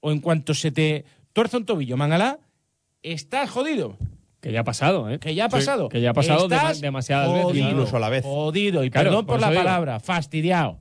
[0.00, 2.38] o en cuanto se te tuerza un tobillo Mangalá,
[3.02, 3.96] estás jodido.
[4.40, 5.18] Que ya ha pasado, ¿eh?
[5.20, 5.88] Que ya ha pasado.
[5.88, 7.56] que ya ha pasado Estás dema- demasiadas veces.
[7.62, 8.24] Incluso a la vez.
[8.24, 8.82] Jodido.
[8.82, 9.62] Y Claro, perdón por por la digo.
[9.62, 10.80] palabra, fastidiado.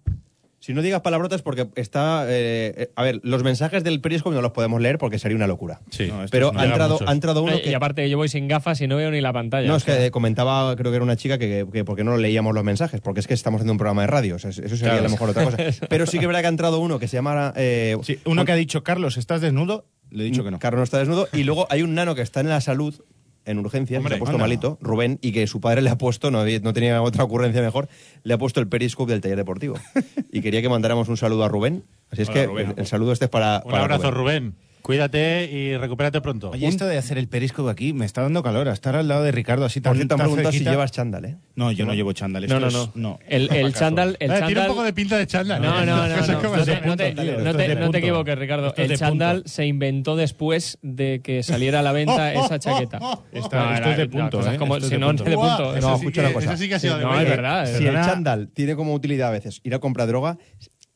[0.59, 2.25] Si no digas palabrotas porque está...
[2.27, 5.47] eh, eh, a ver, los mensajes del Periscope no los podemos leer porque sería una
[5.47, 5.81] locura.
[5.89, 6.07] Sí.
[6.07, 7.07] No, Pero ha entrado, muchos.
[7.07, 7.71] ha entrado uno No, y- que...
[7.71, 9.67] Y aparte, yo voy sin gafas y no veo ni la pantalla.
[9.67, 10.05] No, o es que sea.
[10.05, 13.19] eh, comentaba, creo que era una chica, que, que porque no leíamos los mensajes, porque
[13.21, 14.99] es que estamos haciendo un programa de radio, o sea, eso sería Claro.
[14.99, 15.57] a lo mejor otra cosa.
[15.89, 17.53] Pero sí que es verdad que ha entrado uno que se llama...
[17.55, 19.85] eh, Sí, uno que ha dicho, Carlos, ¿estás desnudo?
[20.11, 20.59] Le he dicho que no.
[20.59, 23.01] Carlos no está desnudo, y luego hay un nano que está en la salud,
[23.45, 24.43] en urgencias, Hombre, se ha puesto anda.
[24.43, 27.61] malito, Rubén, y que su padre le ha puesto, no, había- no tenía otra ocurrencia
[27.61, 27.87] mejor,
[28.23, 29.75] le ha puesto el periscope del taller deportivo.
[30.31, 32.67] Y quería que mandáramos un saludo a Rubén, así es Hola, que Rubén.
[32.71, 34.55] el, el saludo este es para, Un para abrazo, Rubén.
[34.81, 36.49] Cuídate y recupérate pronto.
[36.49, 38.67] Oye, esto de hacer el periscope aquí me está dando calor.
[38.67, 41.37] a Estar al lado de Ricardo así tan Por cierto, si llevas chándal, ¿eh?
[41.55, 42.47] No, yo no llevo chándal.
[42.47, 43.19] No, esto no, es- no.
[43.27, 44.17] El, el chándal.
[44.19, 45.61] El Eh, tiene un chándal poco de pinta de chándal.
[45.61, 45.85] No, ¿eh?
[45.85, 48.67] no, no, no, no te, no no no equivoques, Ricardo.
[48.69, 49.49] Esto El chándal punto.
[49.49, 52.97] se inventó después de que saliera a la venta esa chaqueta.
[52.97, 54.57] Esta- No, esto no, es de no, punto, ¿eh?
[54.57, 55.79] como- Esto es si no, no es de punto.
[55.79, 56.53] No, escucha una cosa.
[56.53, 57.23] Eso sí que ha sido de no, verdad.
[57.23, 57.69] es verdad.
[57.69, 60.37] es Si el chándal tiene como utilidad a veces ir a comprar droga,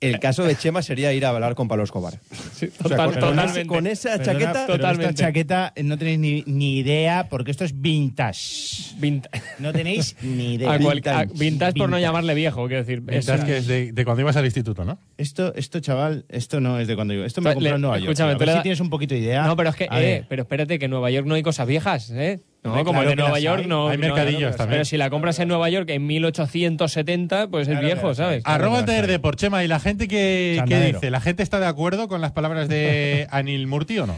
[0.02, 2.20] el caso de Chema sería ir a hablar con Pablo Escobar.
[2.54, 3.66] Sí, O sea, total- con, totalmente.
[3.66, 4.68] con esa Perdona, chaqueta...
[4.68, 5.10] Totalmente.
[5.12, 8.96] esta chaqueta no tenéis ni, ni idea porque esto es vintage.
[9.00, 9.28] Vint-
[9.60, 10.74] No tenéis ni idea.
[10.74, 11.40] a cual- a- Vintage.
[11.40, 12.02] vintage por no Vintage.
[12.02, 13.04] llamarle viejo, quiero decir.
[13.06, 15.00] Pensás es- que es de, de cuando ibas al instituto, ¿no?
[15.18, 17.26] Esto, esto, chaval, esto no es de cuando yo.
[17.26, 18.10] Esto me lo compré en Nueva York.
[18.12, 19.46] escúchame, A ver si da- tienes un poquito de idea.
[19.46, 22.12] No, pero es que, eh, pero espérate, que en Nueva York no hay cosas viejas,
[22.12, 22.42] ¿eh?
[22.70, 23.68] No, como claro el de que Nueva York hay.
[23.68, 23.90] no.
[23.90, 24.78] Hay no, mercadillos también.
[24.78, 28.16] Pero si la compras en Nueva York en 1870, pues es Claro viejo.
[28.16, 28.44] ¿sabes?
[28.46, 29.64] Arroba el taller de Porchema.
[29.64, 31.10] ¿Y la gente qué, qué dice?
[31.12, 34.18] ¿La gente está de acuerdo con las palabras de Anil Murti o no?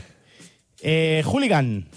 [0.81, 1.88] Eh, Hooligan,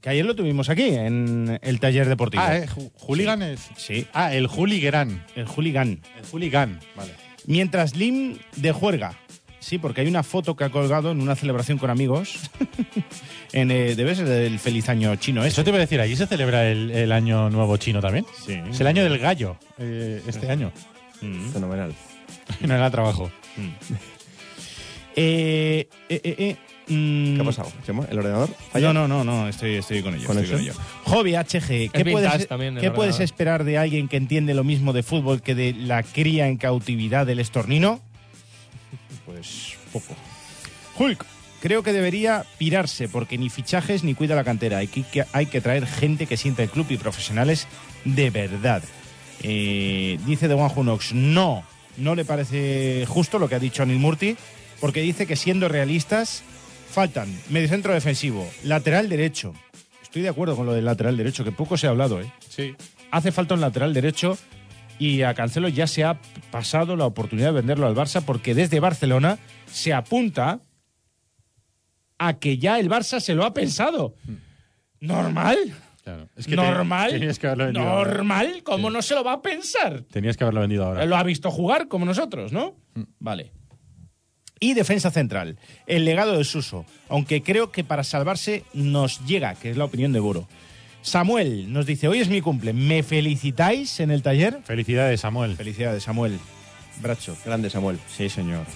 [0.00, 2.42] que ayer lo tuvimos aquí en el taller deportivo.
[2.46, 2.66] Ah, ¿eh?
[2.98, 3.68] Hooligan es.
[3.76, 5.24] Sí, Ah, el hooligan.
[5.36, 6.00] el Hooligan.
[6.18, 6.80] El hooligan.
[6.96, 7.12] Vale.
[7.46, 9.14] Mientras Lim de juerga.
[9.60, 12.38] Sí, porque hay una foto que ha colgado en una celebración con amigos.
[13.52, 15.64] en, eh, debe ser del feliz año chino Eso ese.
[15.64, 18.24] te iba a decir, allí se celebra el, el año nuevo chino también.
[18.44, 18.58] Sí.
[18.70, 20.72] Es el año del gallo eh, este año.
[21.20, 21.50] Mm.
[21.50, 21.94] Fenomenal.
[22.66, 23.30] No era trabajo.
[25.16, 26.56] Eh, eh, eh, eh,
[26.92, 27.72] mm, ¿Qué ha pasado?
[28.10, 28.48] ¿El ordenador?
[28.48, 28.92] No, falla?
[28.92, 30.28] no, no, no, estoy, estoy con ello.
[30.32, 30.72] Estoy con ello.
[31.04, 33.22] Hobby HG, ¿qué, puedes, también, el ¿qué puedes ordenador.
[33.22, 37.26] esperar de alguien que entiende lo mismo de fútbol que de la cría en cautividad
[37.26, 38.00] del estornino?
[39.32, 40.14] Pues poco.
[40.98, 41.24] Hulk,
[41.60, 44.78] creo que debería pirarse porque ni fichajes ni cuida la cantera.
[44.78, 47.66] Hay que, hay que traer gente que sienta el club y profesionales
[48.04, 48.82] de verdad.
[49.42, 51.62] Eh, dice de Juan Junox, no,
[51.96, 54.36] no le parece justo lo que ha dicho Anil Murti,
[54.80, 56.42] porque dice que siendo realistas,
[56.90, 59.54] faltan mediocentro defensivo, lateral derecho.
[60.02, 62.30] Estoy de acuerdo con lo del lateral derecho, que poco se ha hablado, ¿eh?
[62.48, 62.74] Sí.
[63.10, 64.36] Hace falta un lateral derecho
[65.00, 66.20] y a Cancelo ya se ha
[66.52, 70.60] pasado la oportunidad de venderlo al Barça porque desde Barcelona se apunta
[72.18, 74.14] a que ya el Barça se lo ha pensado.
[75.00, 75.56] ¿Normal?
[76.04, 76.28] Claro.
[76.36, 77.12] Es que ¿Normal?
[77.12, 78.10] tenías que haberlo vendido ahora.
[78.12, 78.62] ¿Normal?
[78.62, 80.02] ¿Cómo no se lo va a pensar?
[80.02, 81.06] Tenías que haberlo vendido ahora.
[81.06, 82.76] Lo ha visto jugar como nosotros, ¿no?
[83.18, 83.52] Vale.
[84.62, 89.70] Y defensa central, el legado de Suso, aunque creo que para salvarse nos llega, que
[89.70, 90.46] es la opinión de Boro.
[91.02, 94.60] Samuel nos dice, hoy es mi cumple, ¿me felicitáis en el taller?
[94.64, 95.56] Felicidades, Samuel.
[95.56, 96.38] Felicidades, Samuel.
[97.00, 97.36] Bracho.
[97.44, 97.98] Grande, Samuel.
[98.14, 98.66] Sí, señor.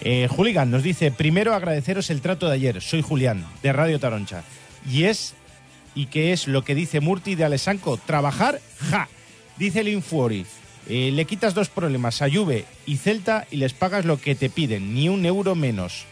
[0.00, 2.82] Eh, Julián nos dice, primero agradeceros el trato de ayer.
[2.82, 4.42] Soy Julián, de Radio Taroncha.
[4.90, 5.34] Y es,
[5.94, 9.08] y qué es lo que dice Murti de Alessanco, trabajar, ja.
[9.56, 10.44] Dice el Infuori,
[10.88, 14.50] eh, le quitas dos problemas a Juve y Celta y les pagas lo que te
[14.50, 16.04] piden, ni un euro menos.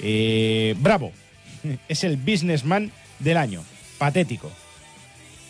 [0.00, 1.12] Eh, bravo,
[1.88, 3.64] es el businessman del año.
[3.98, 4.50] Patético.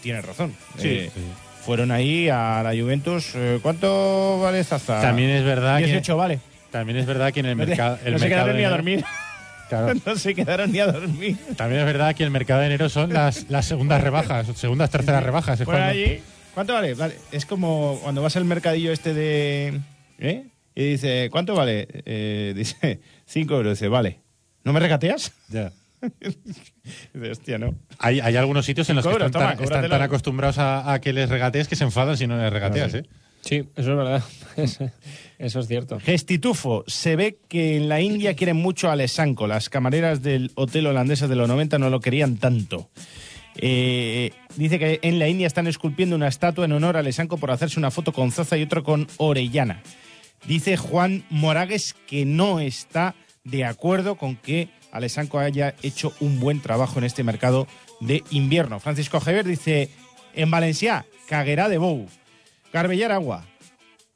[0.08, 0.54] Tienes razón.
[0.78, 1.20] Eh, sí.
[1.66, 3.32] Fueron ahí a la Juventus.
[3.34, 5.02] eh, ¿Cuánto vale taza?
[5.02, 6.38] También es verdad 18 que vale.
[6.70, 8.70] también es verdad que en el mercado el no se mercado quedaron de ni a
[8.70, 9.04] dormir.
[9.68, 9.92] Claro.
[10.06, 11.36] No se quedaron ni a dormir.
[11.58, 15.22] También es verdad que el mercado de enero son las, las segundas rebajas, segundas, terceras
[15.22, 15.60] rebajas.
[15.60, 16.22] Es cuando- allí,
[16.54, 16.94] ¿Cuánto vale?
[16.94, 19.78] Vale, es como cuando vas al mercadillo este de...
[20.18, 20.44] ¿Eh?
[20.74, 21.86] Y dice, ¿cuánto vale?
[22.06, 23.72] Eh, dice, 5 euros.
[23.78, 24.20] Dice, vale.
[24.64, 25.32] ¿No me regateas?
[25.50, 25.70] Ya.
[27.14, 27.74] Dice, hostia, no.
[27.98, 29.94] Hay, hay algunos sitios en los que están, toma, tan, están cóbratelo.
[29.94, 33.04] tan acostumbrados a, a que les regatees que se enfadan si no les regateas, ¿eh?
[33.40, 34.22] Sí, eso es verdad.
[35.38, 36.00] eso es cierto.
[36.00, 39.46] Gestitufo, se ve que en la India quieren mucho a Lesanco.
[39.46, 42.90] Las camareras del hotel holandesas de los 90 no lo querían tanto.
[43.56, 47.50] Eh, dice que en la India están esculpiendo una estatua en honor a Lesanco por
[47.50, 49.82] hacerse una foto con Zaza y otra con Orellana.
[50.46, 56.60] Dice Juan Moragues que no está de acuerdo con que Alessanco haya hecho un buen
[56.60, 57.66] trabajo en este mercado
[58.00, 58.80] de invierno.
[58.80, 59.90] Francisco Javier dice,
[60.34, 62.06] en Valencia, caguerá de Bou,
[62.72, 63.44] Garbellar agua,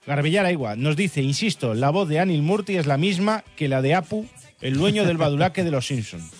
[0.06, 0.76] Garbellar agua.
[0.76, 4.26] Nos dice, insisto, la voz de Anil Murti es la misma que la de Apu,
[4.60, 6.30] el dueño del badulaque de los Simpsons.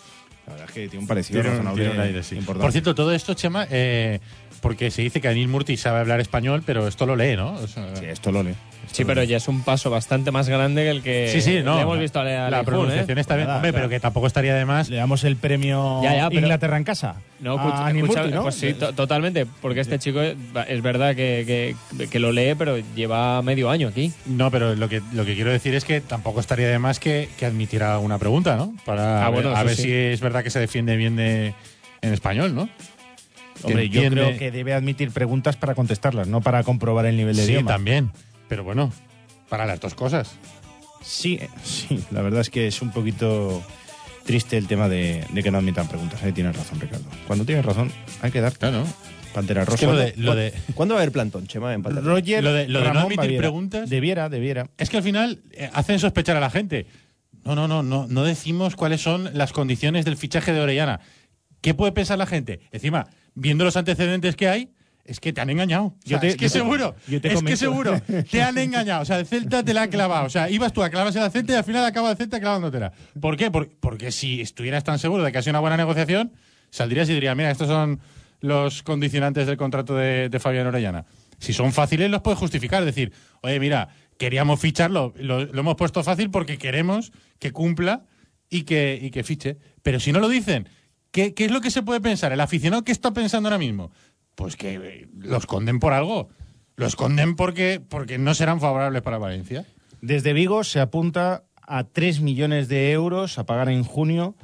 [0.47, 2.35] La verdad es que tiene un parecido Tiene un- razonable tiene un aire, sí.
[2.35, 2.63] importante.
[2.65, 4.19] Por cierto, todo esto, Chema, eh,
[4.63, 7.53] porque se dice que Anil Murti sabe hablar español, pero esto lo lee, ¿no?
[7.53, 8.55] O sea, Sí, esto lo lee.
[8.91, 11.77] Sí, pero ya es un paso bastante más grande que el que sí, sí, no.
[11.77, 13.21] le hemos visto a La pronunciación ¿eh?
[13.21, 13.75] está bien, hombre, claro.
[13.85, 14.89] pero que tampoco estaría de más.
[14.91, 17.15] Le damos el premio Ya, ya, pero- Inglaterra en casa.
[17.41, 18.43] No, a escucha- Murti, ¿no?
[18.43, 22.77] Pues sí, to- totalmente, porque este chico es verdad que, que- que lo lee, pero
[22.95, 24.13] lleva medio año aquí.
[24.27, 27.29] No, pero lo que, lo que quiero decir es que tampoco estaría de más que,
[27.39, 28.75] que admitiera una pregunta, ¿no?
[28.85, 29.83] Para Ah, bueno, a ver sí.
[29.85, 31.55] si es verdad que se defiende bien de,
[32.03, 32.69] en español, ¿no?
[33.65, 37.45] Hombre, yo creo que debe admitir preguntas para contestarlas, no para comprobar el nivel de
[37.45, 37.71] Sí, idioma.
[37.73, 38.11] también.
[38.49, 38.93] Pero bueno,
[39.49, 40.33] para las dos cosas.
[41.03, 43.63] Sí, eh, sí, la verdad es que es un poquito
[44.25, 46.23] triste el tema de, de que no admitan preguntas.
[46.23, 47.05] Ahí tienes razón, Ricardo.
[47.27, 48.53] Cuando tienes razón, hay que dar.
[48.57, 48.85] Claro.
[49.35, 49.79] Pantera Es Rosa.
[49.81, 51.83] que lo de, lo de- ¿Cuándo va a haber plantón, Chema, en?
[51.83, 53.41] Roger Lo de- lo de no admitir Baviera.
[53.41, 53.89] preguntas.
[53.89, 54.69] Debiera, debiera.
[54.77, 56.87] es que al final eh, hacen sospechar a la gente.
[57.43, 61.01] No, no, no, no, no decimos cuáles son las condiciones del fichaje de Orellana.
[61.63, 62.61] ¿Qué puede pensar la gente?
[62.73, 64.71] Encima, viendo los antecedentes que hay,
[65.05, 65.95] es que te han engañado.
[66.05, 68.43] Yo O sea, te- es que yo te- seguro, yo te es que seguro, te
[68.43, 69.03] han engañado.
[69.03, 70.27] O sea, el Celta te la ha clavado.
[70.27, 72.93] O sea, ibas tú a clavarse la Celta y al final acaba el Celta clavándotela.
[73.21, 73.51] ¿Por qué?
[73.51, 76.33] Por- porque si estuvieras tan seguro de que ha sido una buena negociación,
[76.71, 78.01] saldrías y dirías, mira, estos son
[78.41, 81.05] los condicionantes del contrato de, de Fabián Orellana.
[81.39, 82.85] Si son fáciles, los puedes justificar.
[82.85, 88.05] Decir, oye, mira, queríamos ficharlo, lo, lo hemos puesto fácil porque queremos que cumpla
[88.49, 89.59] y que, y que fiche.
[89.83, 90.69] Pero si no lo dicen,
[91.13, 92.33] ¿qué, es lo que se puede pensar?
[92.33, 93.93] ¿El aficionado qué está pensando ahora mismo?
[94.35, 96.29] Pues que eh, lo esconden por algo.
[96.75, 99.67] Lo esconden porque, porque no serán favorables para Valencia.
[100.01, 104.35] Desde Vigo se apunta a 3 millones de euros a pagar en junio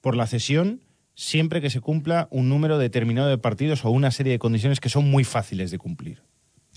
[0.00, 0.80] por la cesión
[1.20, 4.88] siempre que se cumpla un número determinado de partidos o una serie de condiciones que
[4.88, 6.22] son muy fáciles de cumplir.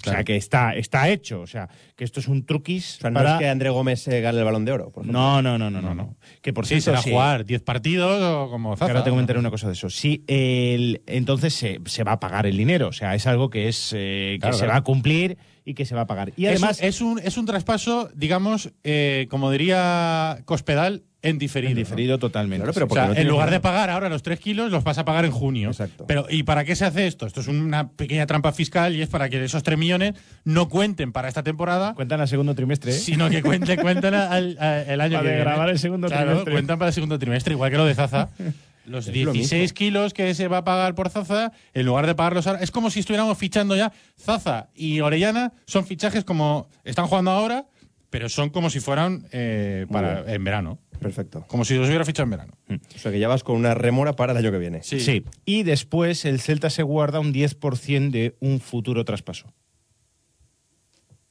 [0.05, 1.41] O sea, que está, está hecho.
[1.41, 3.33] O sea, que esto es un truquis O sea, no para...
[3.33, 5.05] es que André Gómez eh, gane el balón de oro, por.
[5.05, 6.17] No, no, no, no, no, no.
[6.41, 8.91] Que por sí, será sí, jugar 10 partidos o como que Zaza.
[8.91, 9.89] ahora te comentaré una cosa de eso.
[9.89, 12.87] Sí, el- entonces se, se va a pagar el dinero.
[12.89, 14.71] O sea, es algo que es eh, que Claro, se claro.
[14.73, 16.34] va a cumplir y que se va a pagar.
[16.36, 21.69] Y Es además, es, un, es un traspaso, digamos, eh, como diría Cospedal, en diferido.
[21.71, 21.80] en ¿no?
[21.80, 22.63] diferido totalmente.
[22.63, 24.97] Claro, pero O sea, no en lugar de pagar ahora los 3 kilos, los vas
[24.97, 25.69] a pagar en junio.
[25.69, 26.04] Exacto.
[26.06, 27.26] Pero, ¿y para qué se hace esto?
[27.26, 31.13] Esto es una pequeña trampa fiscal y es para que esos 3 millones no cuenten
[31.13, 32.91] para esta temporada, Cuentan al segundo trimestre.
[32.91, 32.95] ¿eh?
[32.95, 35.39] sino que cuenten, cuenten al, al- el año Para que viene.
[35.45, 36.52] grabar el segundo Claro, trimestre.
[36.54, 38.28] cuentan para el segundo trimestre, igual que lo de Zaza.
[38.86, 39.76] Los Es lo 16 mismo.
[39.76, 42.89] kilos que se va a pagar por Zaza, en lugar de pagarlos ahora, es como
[42.89, 43.91] si estuviéramos fichando ya.
[44.19, 47.65] Zaza y Orellana son fichajes como están jugando ahora,
[48.10, 50.80] pero son como si fueran eh, para, en verano.
[51.00, 51.43] Perfecto.
[51.48, 52.54] Como si los hubiera fichado en verano.
[52.69, 54.84] O sea, que ya vas con una remora para el año que viene.
[54.84, 55.24] Sí.
[55.46, 59.52] Y después el Celta se guarda un 10% de un futuro traspaso.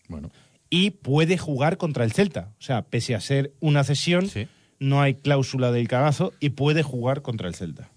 [0.09, 0.31] Bueno.
[0.69, 2.53] Y puede jugar contra el Celta.
[2.59, 4.49] O sea, pese a ser una cesión, Sí.
[4.83, 7.89] No hay cláusula del cagazo y puede jugar contra el Celta.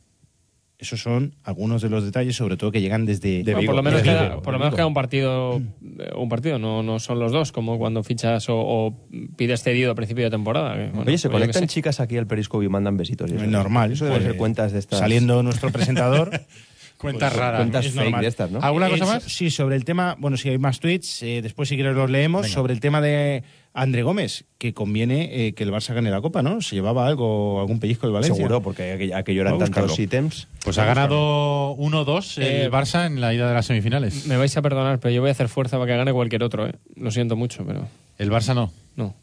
[0.77, 3.75] Esos son algunos de los detalles, sobre todo que llegan desde De Bueno, Vigo, por
[3.77, 5.57] lo menos, de queda, Vigo, por de lo menos queda un partido,
[5.99, 9.91] eh, un partido, no, no son los dos, como cuando fichas o, o pides cedido
[9.93, 10.75] a principio de temporada.
[10.75, 13.31] bueno, Oye, ¿se pues conectan chicas aquí al Periscope y mandan besitos?
[13.31, 13.47] y eso?
[13.47, 13.93] normal.
[13.93, 14.99] Eso debe Pues, ser cuentas de estas...
[14.99, 16.29] Saliendo nuestro presentador.
[16.97, 17.59] Cuentas Pues, raras.
[17.59, 18.21] cuentas fake normal.
[18.21, 18.61] de estas, ¿no?
[18.61, 19.23] ¿Alguna cosa Eh, más?
[19.23, 22.43] Sí, sobre el tema, bueno, si hay más tweets, eh, después si quieres los leemos,
[22.43, 22.53] Venga.
[22.53, 23.43] sobre el tema de
[23.77, 26.61] André Gómez, que conviene eh, que el Barça gane la Copa, ¿no?
[26.61, 28.33] Se llevaba algo, algún pellizco el Valencia.
[28.35, 30.47] Seguro, porque aquello, aquello eran tantos ítems.
[30.63, 34.27] Pues ha ganado 1-2 el Eh, Barça en la ida de las semifinales.
[34.27, 36.67] Me vais a perdonar, pero yo voy a hacer fuerza para que gane cualquier otro.
[36.67, 36.75] ¿eh?
[36.95, 37.85] Lo siento mucho, pero
[38.17, 38.71] El Barça no.
[38.95, 39.13] no.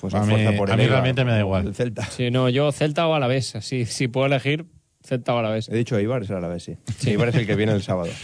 [0.00, 1.66] Pues A mí- fuerza por a el mí realmente me da por igual.
[1.66, 2.04] El Celta.
[2.04, 3.54] Si no, yo Celta o Alavés.
[3.60, 4.66] Si, si puedo elegir,
[5.02, 5.68] Celta o Alavés.
[5.68, 6.76] He dicho Eibar, es a la vez, sí.
[7.10, 8.10] Eibar es el que viene el sábado.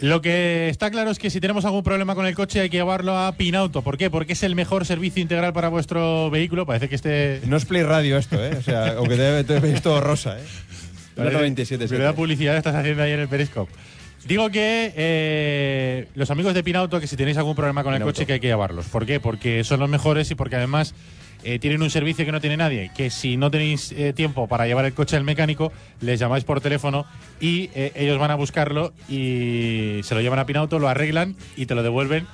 [0.00, 2.76] Lo que está claro es que si tenemos algún problema con el coche hay que
[2.76, 3.82] llevarlo a Pinauto.
[3.82, 4.10] ¿Por qué?
[4.10, 6.66] Porque es el mejor servicio integral para vuestro vehículo.
[6.66, 7.40] Parece que este...
[7.46, 8.54] No es Play Radio esto, ¿eh?
[8.56, 10.44] O sea, aunque te, te veis todo rosa, ¿eh?
[11.16, 13.72] Parece- 97, Menuda publicidad estás haciendo ahí en el Periscope.
[14.24, 18.14] Digo que eh, los amigos de Pinauto, que si tenéis algún problema con el Pinauto.
[18.14, 18.86] coche, que hay que llevarlos.
[18.86, 19.18] ¿Por qué?
[19.18, 20.94] Porque son los mejores y porque además
[21.48, 22.90] eh, tienen un servicio que no tiene nadie.
[22.94, 25.72] Que si no tenéis eh, tiempo para llevar el coche al mecánico,
[26.02, 27.06] les llamáis por teléfono
[27.40, 31.64] y eh, ellos van a buscarlo y se lo llevan a Pinauto, lo arreglan y
[31.64, 32.26] te lo devuelven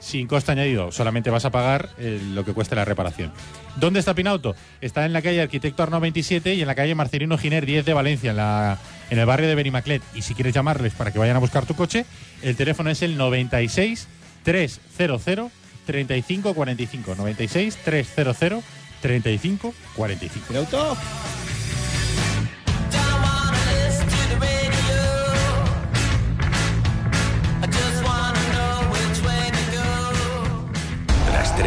[0.00, 0.90] sin coste añadido.
[0.90, 3.30] Solamente vas a pagar lo que cueste la reparación.
[3.76, 4.56] ¿Dónde está Pinauto?
[4.80, 7.94] Está en la calle Arquitecto Arnau 27 y en la calle Marcelino Giner 10 de
[7.94, 8.78] Valencia, en, la,
[9.10, 10.02] en el barrio de Benimaclet.
[10.12, 12.04] Y si quieres llamarles para que vayan a buscar tu coche,
[12.42, 14.08] el teléfono es el 96
[14.42, 15.22] 300
[15.86, 17.14] 35 45.
[17.16, 18.62] 96 300
[19.00, 20.40] 35 45.
[20.48, 20.96] Pinauto.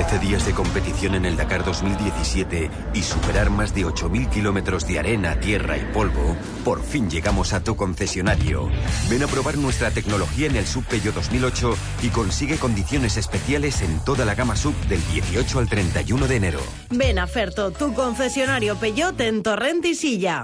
[0.10, 4.98] 14 días de competición en el Dakar 2017 y superar más de 8.000 kilómetros de
[4.98, 6.36] arena, tierra y polvo,
[6.66, 8.70] por fin llegamos a tu concesionario.
[9.08, 14.04] Ven a probar nuestra tecnología en el Sub Peugeot 2008 y consigue condiciones especiales en
[14.04, 16.60] toda la gama Sub del 18 al 31 de enero.
[16.90, 20.44] Ven a Ferto, tu concesionario Peugeot en Torrent y Silla.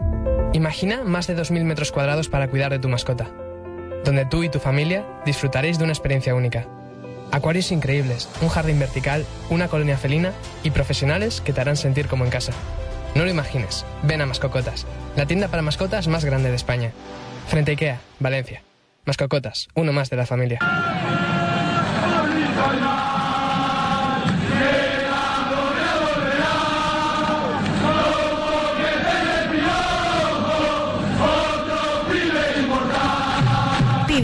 [0.53, 3.31] Imagina más de 2.000 metros cuadrados para cuidar de tu mascota,
[4.03, 6.67] donde tú y tu familia disfrutaréis de una experiencia única
[7.31, 10.31] Acuarios increíbles, un jardín vertical, una colonia felina
[10.63, 12.53] y profesionales que te harán sentir como en casa.
[13.15, 16.91] No lo imagines, ven a Mascocotas, la tienda para mascotas más grande de España.
[17.47, 18.61] Frente a Ikea, Valencia.
[19.05, 20.59] Mascocotas, uno más de la familia.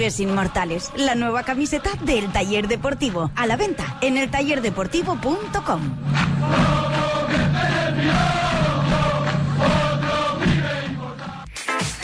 [0.01, 3.29] Inmortales, la nueva camiseta del taller deportivo.
[3.35, 6.20] A la venta en el tallerdeportivo.com.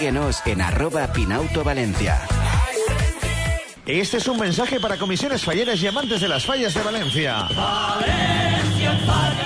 [0.00, 2.18] síguenos en arroba Pinauto Valencia.
[3.84, 7.46] Este es un mensaje para comisiones falleras y amantes de las fallas de Valencia.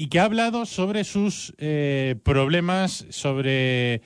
[0.00, 4.00] y que ha hablado sobre sus eh, problemas, sobre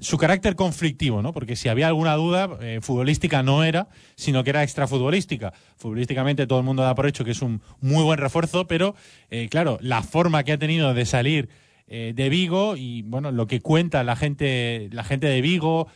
[0.00, 1.32] su carácter conflictivo, ¿no?
[1.32, 5.54] Porque si había alguna duda, eh, futbolística no era, sino que era extrafutbolística.
[5.78, 8.94] Futbolísticamente todo el mundo da por hecho que es un muy buen refuerzo, pero
[9.30, 11.48] eh, claro, la forma que ha tenido de salir
[11.86, 15.88] eh, de Vigo y bueno, lo que cuenta la gente, la gente de Vigo,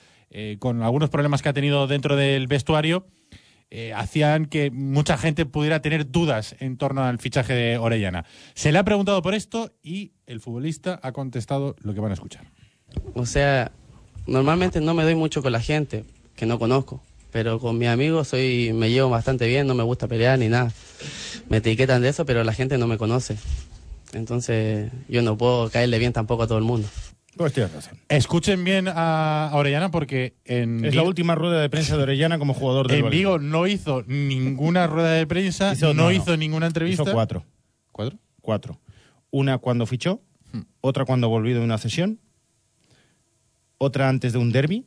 [0.60, 3.04] con algunos problemas que ha tenido dentro del vestuario,
[3.74, 8.26] eh, hacían que mucha gente pudiera tener dudas en torno al fichaje de Orellana.
[8.52, 12.14] Se le ha preguntado por esto y el futbolista ha contestado lo que van a
[12.14, 12.44] escuchar.
[13.14, 13.72] O sea,
[14.26, 16.04] normalmente no me doy mucho con la gente
[16.36, 20.06] que no conozco, pero con mis amigos soy, me llevo bastante bien, no me gusta
[20.06, 20.70] pelear ni nada.
[21.48, 23.38] Me etiquetan de eso, pero la gente no me conoce.
[24.12, 26.88] Entonces yo no puedo caerle bien tampoco a todo el mundo.
[27.36, 27.98] Pues tienes razón.
[28.08, 32.52] Escuchen bien a Orellana porque en Es la última rueda de prensa de Orellana como
[32.52, 33.10] jugador del en.
[33.10, 37.02] Vigo no hizo ninguna rueda de prensa, Hizo- no, hizo ninguna entrevista.
[37.04, 37.44] Hizo cuatro.
[37.90, 38.18] ¿Cuatro?
[38.40, 38.80] Cuatro.
[39.30, 40.20] Una cuando fichó,
[40.82, 42.20] otra cuando volvió de una cesión,
[43.78, 44.84] otra antes de un derby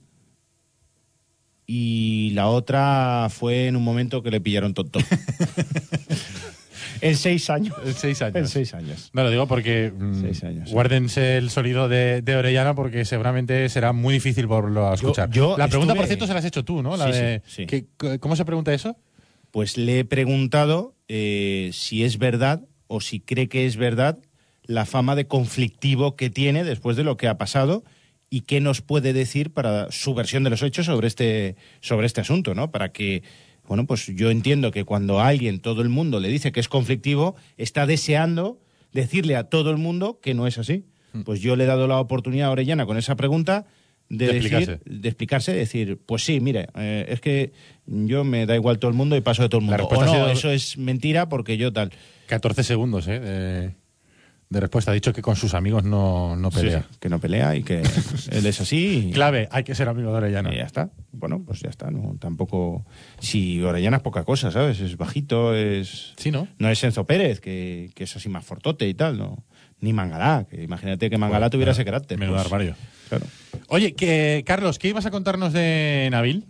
[1.66, 5.00] y la otra fue en un momento que le pillaron tonto.
[7.10, 7.76] en seis años.
[7.86, 8.36] En seis años.
[8.36, 9.10] En seis años.
[9.14, 14.14] No lo digo porque mm, guárdense el sonido de, de Orellana porque seguramente será muy
[14.14, 15.30] difícil volverlo a escuchar.
[15.30, 16.98] yo la pregunta, estuve- por cierto, se la has hecho tú, ¿no?
[16.98, 17.66] La Sí, de- sí, sí.
[17.68, 18.98] ¿qué- c- ¿Cómo se pregunta eso?
[19.52, 24.18] Pues le he preguntado eh, si es verdad o si cree que es verdad
[24.64, 27.84] la fama de conflictivo que tiene después de lo que ha pasado
[28.30, 32.22] y qué nos puede decir para su versión de los hechos sobre este, sobre este
[32.22, 32.72] asunto, ¿no?
[32.72, 33.22] Para que,
[33.68, 36.68] bueno, pues yo entiendo que cuando a alguien, todo el mundo le dice que es
[36.70, 38.60] conflictivo, está deseando
[38.94, 40.86] decirle a todo el mundo que no es así.
[41.24, 43.66] Pues yo le he dado la oportunidad a Orellana con esa pregunta
[44.10, 44.82] de, De decir, explicarse.
[44.86, 47.54] de explicarse, de decir, pues sí, mire, eh, es que
[47.88, 49.90] yo me da igual todo el mundo y paso de todo el La mundo.
[49.90, 51.92] respuesta O ha no, sido- eso es mentira porque yo tal.
[52.28, 53.20] 14 segundos, ¿eh?
[53.20, 53.76] De,
[54.50, 54.92] de respuesta.
[54.92, 56.82] Ha dicho que con sus amigos no, no pelea.
[56.90, 57.82] sí, que no pelea y que
[58.32, 59.08] él es así.
[59.10, 60.54] y- Clave, hay que ser amigo de Orellana.
[60.54, 60.90] Y ya está.
[61.12, 61.90] Bueno, pues ya está.
[61.92, 62.86] No, tampoco.
[63.20, 64.80] Si Orellana es poca cosa, ¿sabes?
[64.80, 66.14] Es bajito, es.
[66.18, 66.48] Sí, ¿no?
[66.60, 69.44] No es Enzo Pérez, que, que es así más fortote y tal, ¿no?
[69.82, 72.18] Ni Mangalá, que imagínate que Mangalá Joder, tuviera ese carácter.
[72.18, 72.76] menudo pues, armario.
[73.10, 73.26] Claro.
[73.68, 76.46] Oye, que, Carlos, ¿qué ibas a contarnos de Nabil?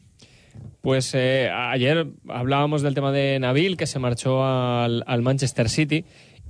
[0.82, 6.06] Pues eh, ayer hablábamos del tema de Nabil, que se marchó al, al Manchester City.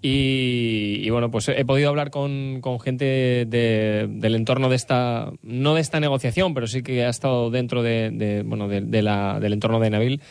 [0.08, 5.82] Y, bueno, pues he podido hablar con, gente de- del entorno de esta, no de
[5.82, 10.22] esta negociación, pero sí que ha estado dentro de, bueno, del entorno de Nabil.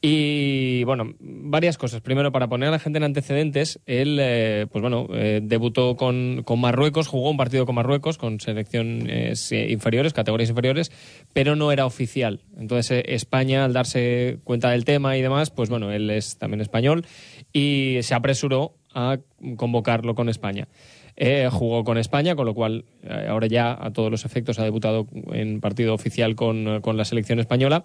[0.00, 2.00] Y bueno, varias cosas.
[2.00, 6.42] Primero, para poner a la gente en antecedentes, él, eh, pues bueno, eh, debutó con,
[6.44, 10.90] con Marruecos, jugó un partido con Marruecos, con selecciones eh, inferiores, categorías inferiores,
[11.32, 12.40] pero no era oficial.
[12.58, 16.60] Entonces, eh, España, al darse cuenta del tema y demás, pues bueno, él es también
[16.60, 17.06] español
[17.52, 19.18] y se apresuró a
[19.56, 20.68] convocarlo con España.
[21.16, 24.64] Eh, jugó con España, con lo cual eh, ahora ya a todos los efectos ha
[24.64, 27.84] debutado en partido oficial con, con la selección española.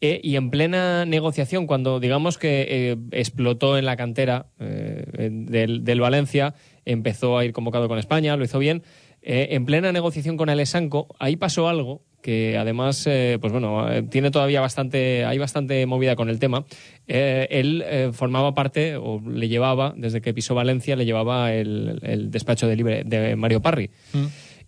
[0.00, 6.54] Eh, y en plena negociación, cuando digamos que explotó en la cantera del, del Valencia,
[6.84, 8.82] empezó a ir convocado con España, lo hizo bien.
[9.22, 14.30] En plena negociación con Alessanco, ahí pasó algo que además, eh, pues bueno, eh, tiene
[14.30, 16.64] todavía bastante, hay bastante movida con el tema.
[17.06, 22.00] Eh, él eh, formaba parte, o le llevaba, desde que pisó Valencia, le llevaba el,
[22.02, 23.90] el despacho de, libre, de Mario Parri.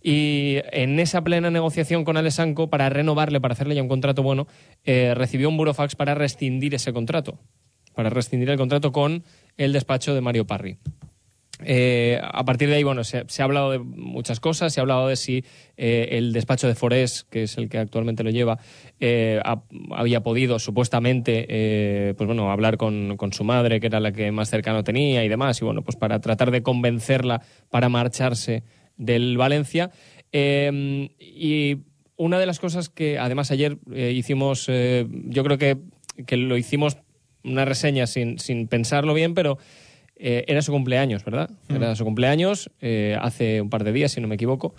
[0.03, 4.45] Y en esa plena negociación con Alessanco, para renovarle, para hacerle ya un contrato bueno,
[4.85, 7.39] recibió un burofax para rescindir ese contrato.
[7.95, 9.23] Para rescindir el contrato con
[9.57, 10.77] el despacho de Mario Parri.
[11.63, 15.07] Eh, a partir de ahí, bueno, se, ha hablado de muchas cosas, se ha hablado
[15.07, 15.43] de si
[15.75, 18.59] eh, el despacho de Forés, que es el que actualmente lo lleva,
[18.99, 19.63] eh, ha-
[19.95, 24.31] había podido supuestamente, eh, pues bueno, hablar con, con su madre, que era la que
[24.31, 28.63] más cercano tenía y demás, y bueno, pues para tratar de convencerla para marcharse
[28.97, 29.91] del Valencia.
[30.31, 31.77] Eh, y
[32.17, 35.77] una de las cosas que además ayer eh, hicimos, yo creo que,
[36.25, 36.97] que lo hicimos
[37.43, 39.57] una reseña sin, sin pensarlo bien, pero
[40.19, 41.49] eh, era su cumpleaños, ¿verdad?
[41.69, 44.73] Era su cumpleaños, eh, hace un par de días, si no me equivoco.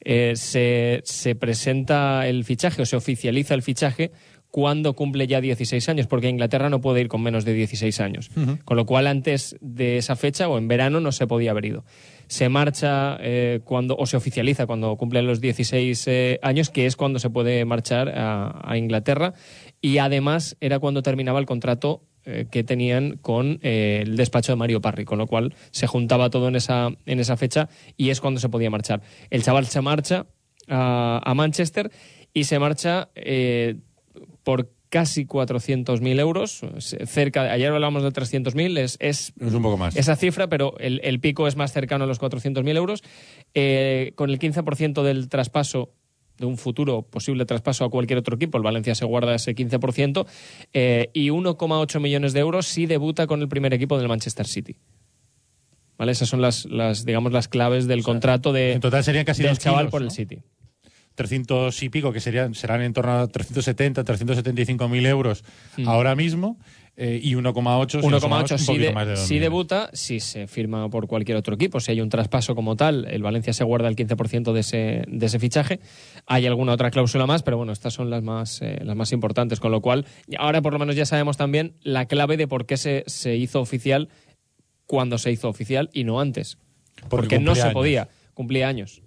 [0.00, 4.12] Eh, se, se presenta el fichaje o se oficializa el fichaje
[4.50, 8.30] cuando cumple ya 16 años, porque Inglaterra no puede ir con menos de 16 años.
[8.64, 11.84] Con lo cual, antes de esa fecha o en verano no se podía haber ido.
[12.28, 16.96] Se marcha eh, cuando, o se oficializa cuando cumplen los 16 eh, años, que es
[16.96, 19.34] cuando se puede marchar a, a Inglaterra.
[19.80, 24.56] Y además era cuando terminaba el contrato eh, que tenían con eh, el despacho de
[24.56, 28.20] Mario Parri, con lo cual se juntaba todo en esa, en esa fecha y es
[28.20, 29.00] cuando se podía marchar.
[29.30, 30.26] El chaval se marcha
[30.68, 31.90] a, a Manchester
[32.34, 33.76] y se marcha eh,
[34.44, 36.60] por casi 400.000 euros,
[37.04, 39.94] cerca, de- ayer hablamos de 300.000, es, es, Es un poco más.
[39.96, 43.02] esa cifra, pero el, el pico es más cercano a los 400.000 euros,
[43.52, 45.90] eh, con el 15% del traspaso
[46.38, 50.26] de un futuro posible traspaso a cualquier otro equipo, el Valencia se guarda ese 15%,
[50.72, 54.76] eh, y 1,8 millones de euros si debuta con el primer equipo del Manchester City.
[55.98, 56.12] ¿Vale?
[56.12, 59.52] Esas son las, las digamos, las claves del contrato de, En total serían casi del
[59.52, 60.06] dos chaval kilos, por ¿no?
[60.06, 60.38] el City.
[61.16, 65.42] 300 y pico, que serían serán en torno a 370, 375 mil euros
[65.76, 65.88] Mm.
[65.88, 66.56] ahora mismo,
[67.00, 70.90] eh, y 1,8 si lo sumamos, 1,8 un si, de- si debuta, si se firma
[70.90, 71.78] por cualquier otro equipo.
[71.78, 75.26] Si hay un traspaso como tal, el Valencia se guarda el 15% de ese, de
[75.26, 75.78] ese fichaje.
[76.26, 79.60] Hay alguna otra cláusula más, pero bueno, estas son las más, eh, las más importantes.
[79.60, 80.06] Con lo cual,
[80.38, 83.60] ahora por lo menos ya sabemos también la clave de por qué se, se hizo
[83.60, 84.08] oficial
[84.86, 86.58] cuando se hizo oficial y no antes.
[87.08, 89.02] Porque, no cumplía se podía, cumplía años.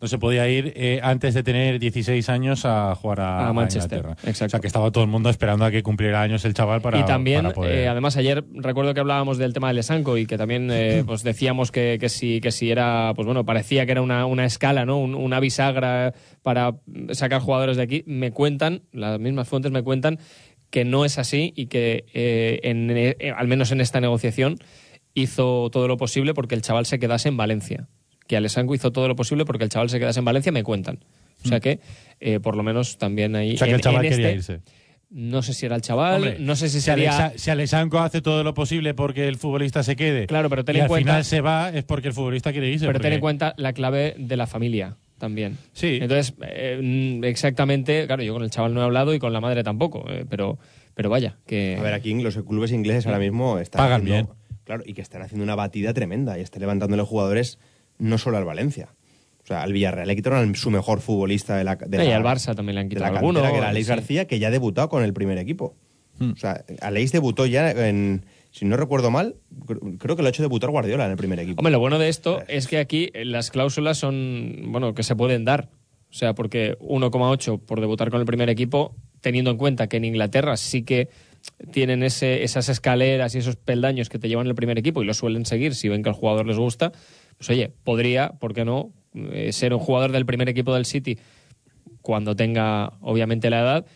[0.00, 4.00] No se podía ir eh, antes de tener 16 años a jugar a, A Manchester,
[4.00, 4.30] Inglaterra.
[4.30, 6.98] O sea, que estaba todo el mundo esperando a que cumpliera años el chaval para
[7.00, 10.26] y también, para poder- eh, además, ayer recuerdo que hablábamos del tema del Esanco y
[10.26, 13.92] que también eh, pues decíamos que, que si, que si era, pues bueno, parecía que
[13.92, 14.98] era una, una escala, ¿no?
[14.98, 16.74] Un- una bisagra para
[17.12, 18.04] sacar jugadores de aquí.
[18.06, 20.18] Me cuentan, las mismas fuentes me cuentan
[20.68, 22.04] que no es así y que
[22.62, 24.58] en, eh, al menos en esta negociación
[25.14, 27.88] hizo todo lo posible porque el chaval se quedase en Valencia.
[28.26, 30.98] Que Alessanco hizo todo lo posible porque el chaval se quedase en Valencia, me cuentan.
[31.44, 31.80] O sea que,
[32.20, 33.52] eh, por lo menos también ahí.
[33.52, 33.54] Mm.
[33.54, 34.60] O sea, que el chaval quería este- irse.
[35.08, 37.32] No sé si era el chaval, Hombre, no sé si si sería.
[37.36, 40.78] Si Alexanco hace todo lo posible porque el futbolista se quede Claro, pero ten y
[40.78, 42.86] en al cuenta- final se va, es porque el futbolista quiere irse.
[42.86, 45.58] Pero ten en cuenta la clave de la familia también.
[45.72, 45.98] Sí.
[46.02, 49.40] Entonces, eh, mm, exactamente, claro, yo con el chaval no he hablado y con la
[49.40, 50.58] madre tampoco, eh, pero,
[50.94, 51.76] pero vaya, que...
[51.78, 55.22] A ver, aquí los clubes ingleses ahora mismo están Pagan haciendo- Claro, y que están
[55.22, 57.60] haciendo una batida tremenda y están levantándole jugadores
[57.98, 58.88] no solo al Valencia.
[59.42, 62.16] O sea, al Villarreal le quitaron al- su mejor futbolista de la, de y la-
[62.16, 63.90] al Barça también le han de quitado la alguno, cantera, que era Alex sí.
[63.90, 65.76] García, que ya ha debutado con el primer equipo.
[66.18, 66.32] Hmm.
[66.32, 69.36] O sea, Alex debutó ya en, si no recuerdo mal,
[69.66, 71.60] cr- creo que lo ha hecho debutar Guardiola en el primer equipo.
[71.60, 75.14] Hombre, lo bueno de esto es que aquí eh, las cláusulas son, bueno, que se
[75.14, 75.68] pueden dar.
[76.10, 80.06] O sea, porque 1,8 por debutar con el primer equipo, teniendo en cuenta que en
[80.06, 81.08] Inglaterra sí que
[81.72, 85.14] tienen ese, esas escaleras y esos peldaños que te llevan el primer equipo y lo
[85.14, 86.92] suelen seguir si ven que al jugador les gusta,
[87.38, 91.18] pues oye, podría, ¿por qué no?, eh, ser un jugador del primer equipo del City
[92.02, 93.86] cuando tenga, obviamente, la edad.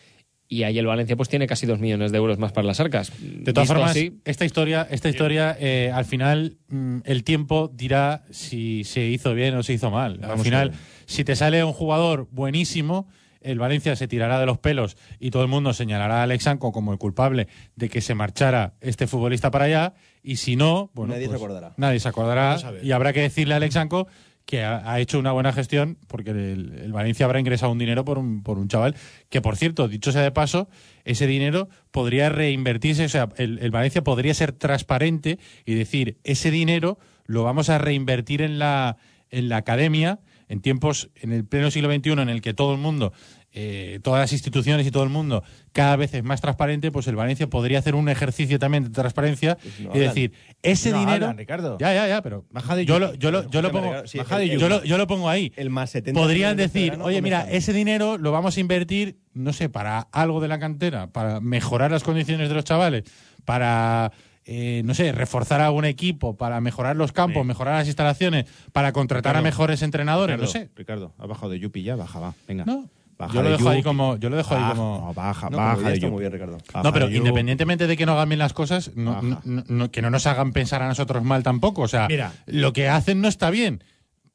[0.47, 3.13] Y ahí el Valencia pues tiene casi dos millones de euros más para las arcas.
[3.21, 7.71] De todas Visto formas, así, esta historia, esta historia eh, al final mm, el tiempo
[7.73, 10.19] dirá si se hizo bien o se hizo mal.
[10.23, 10.73] al final,
[11.05, 13.07] si te sale un jugador buenísimo,
[13.39, 16.91] el Valencia se tirará de los pelos y todo el mundo señalará a Alexanco como
[16.91, 19.93] el culpable de que se marchara este futbolista para allá.
[20.23, 21.73] Y si no, bueno, Nadie se pues acordará.
[21.77, 24.07] Nadie se acordará y habrá que decirle a Alexanco
[24.45, 28.05] que ha, ha hecho una buena gestión porque el, el Valencia habrá ingresado un dinero
[28.05, 28.95] por un, por un chaval
[29.29, 30.67] que, por cierto, dicho sea de paso,
[31.05, 36.51] ese dinero podría reinvertirse, o sea, el, el Valencia podría ser transparente y decir, ese
[36.51, 38.97] dinero lo vamos a reinvertir en la,
[39.29, 40.19] en la academia
[40.51, 43.13] en tiempos, en el pleno siglo XXI, en el que todo el mundo,
[43.53, 45.43] eh, todas las instituciones y todo el mundo
[45.73, 49.57] cada vez es más transparente, pues el Valencia podría hacer un ejercicio también de transparencia
[49.63, 50.01] no y hablan.
[50.01, 50.33] decir,
[50.63, 51.25] ese No dinero...
[51.25, 51.77] hablan, Ricardo.
[51.79, 53.05] Ya, ya, ya, pero Baja de yo, Yupi.
[53.11, 54.07] lo, yo, lo, yo lo Escúchame, pongo...
[54.07, 55.51] Sí, de yo, lo, yo lo pongo ahí.
[55.55, 57.55] El más 70 Podrían de decir, oye, ¿dónde mira, están?
[57.55, 61.91] ese dinero lo vamos a invertir, no sé, para algo de la cantera, para mejorar
[61.91, 63.03] las condiciones de los chavales,
[63.45, 64.11] para,
[64.45, 68.91] eh, no sé, reforzar a un equipo, para mejorar los campos, mejorar las instalaciones, para
[68.91, 70.69] contratar a mejores entrenadores, Ricardo, no sé.
[70.75, 72.33] Ricardo, ha bajado de Yupi ya, baja, va.
[72.47, 72.65] Venga.
[72.65, 72.89] No.
[73.21, 75.57] Baja Yo lo de dejo ahí como- yo lo dejo ahí como- no, baja, No,
[75.57, 76.57] baja de está muy bien, Ricardo.
[76.73, 79.91] Baja No, pero independientemente de que no hagan bien las cosas, no- no- no- no-
[79.91, 81.83] que no nos hagan pensar a nosotros mal tampoco.
[81.83, 82.33] O sea, Mira.
[82.47, 83.83] lo que hacen no está bien.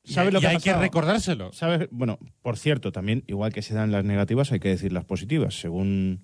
[0.05, 1.53] ¿Sabes Y- lo y que hay que recordárselo.
[1.53, 1.89] ¿Sabes?
[1.91, 5.59] Bueno, por cierto, también, igual que se dan las negativas, hay que decir las positivas.
[5.61, 6.23] Según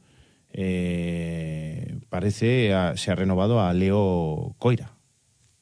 [0.76, 4.92] eh, parece, se ha renovado a Leo Coira,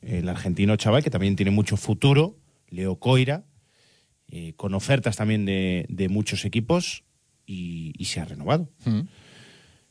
[0.02, 2.36] el argentino chaval que también tiene mucho futuro,
[2.68, 3.44] Leo Coira,
[4.30, 7.04] eh, con ofertas también de, de muchos equipos
[7.46, 8.68] y, y se ha renovado.
[8.84, 9.00] Mm.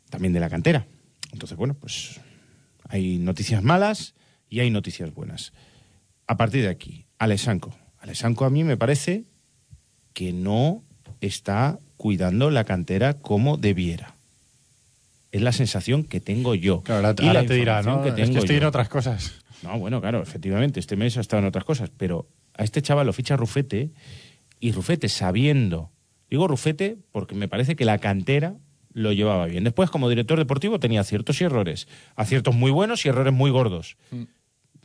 [0.09, 0.87] También de la cantera.
[1.31, 2.19] Entonces, bueno, pues
[2.87, 4.15] hay noticias malas
[4.49, 5.53] y hay noticias buenas.
[6.27, 7.75] A partir de aquí, Alessanco.
[7.99, 9.25] Alessanco a mí me parece
[10.13, 10.83] que no
[11.21, 14.15] está cuidando la cantera como debiera.
[15.31, 16.81] Es la sensación que tengo yo.
[16.81, 18.01] Claro, ahora, Y la te dirá, ¿no?
[18.01, 18.61] que es que tengo estoy yo.
[18.61, 19.33] en otras cosas.
[19.61, 23.05] No, bueno, claro, efectivamente, este mes ha estado en otras cosas, pero a este chaval
[23.05, 23.91] lo ficha Rufete
[24.59, 25.91] y Rufete sabiendo,
[26.29, 28.55] digo Rufete porque me parece que la cantera
[28.93, 29.63] lo llevaba bien.
[29.63, 33.97] Después, como director deportivo, tenía aciertos y errores, aciertos muy buenos y errores muy gordos.
[34.11, 34.23] Mm.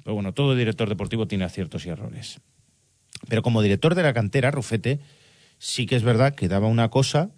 [0.04, 2.40] Pero bueno, todo director deportivo tiene aciertos y errores.
[3.28, 5.00] Pero como director de la cantera, Rufete
[5.58, 7.30] sí que es verdad que daba una cosa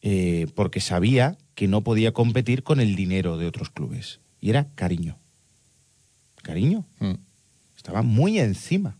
[0.00, 4.20] eh, porque sabía que no podía competir con el dinero de otros clubes.
[4.40, 5.18] Y era cariño.
[6.42, 6.86] Cariño.
[6.98, 7.14] Mm.
[7.76, 8.96] Estaba muy encima,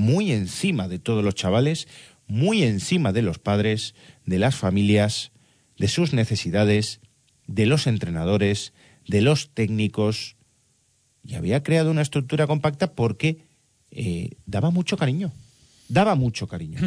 [0.00, 1.86] muy encima de todos los chavales,
[2.26, 3.94] muy encima de los padres,
[4.24, 5.30] de las familias,
[5.76, 7.00] de sus necesidades,
[7.46, 8.72] de los entrenadores,
[9.06, 10.36] de los técnicos.
[11.22, 13.44] Y había creado una estructura compacta porque
[13.90, 15.32] eh, daba mucho cariño.
[15.88, 16.78] Daba mucho cariño.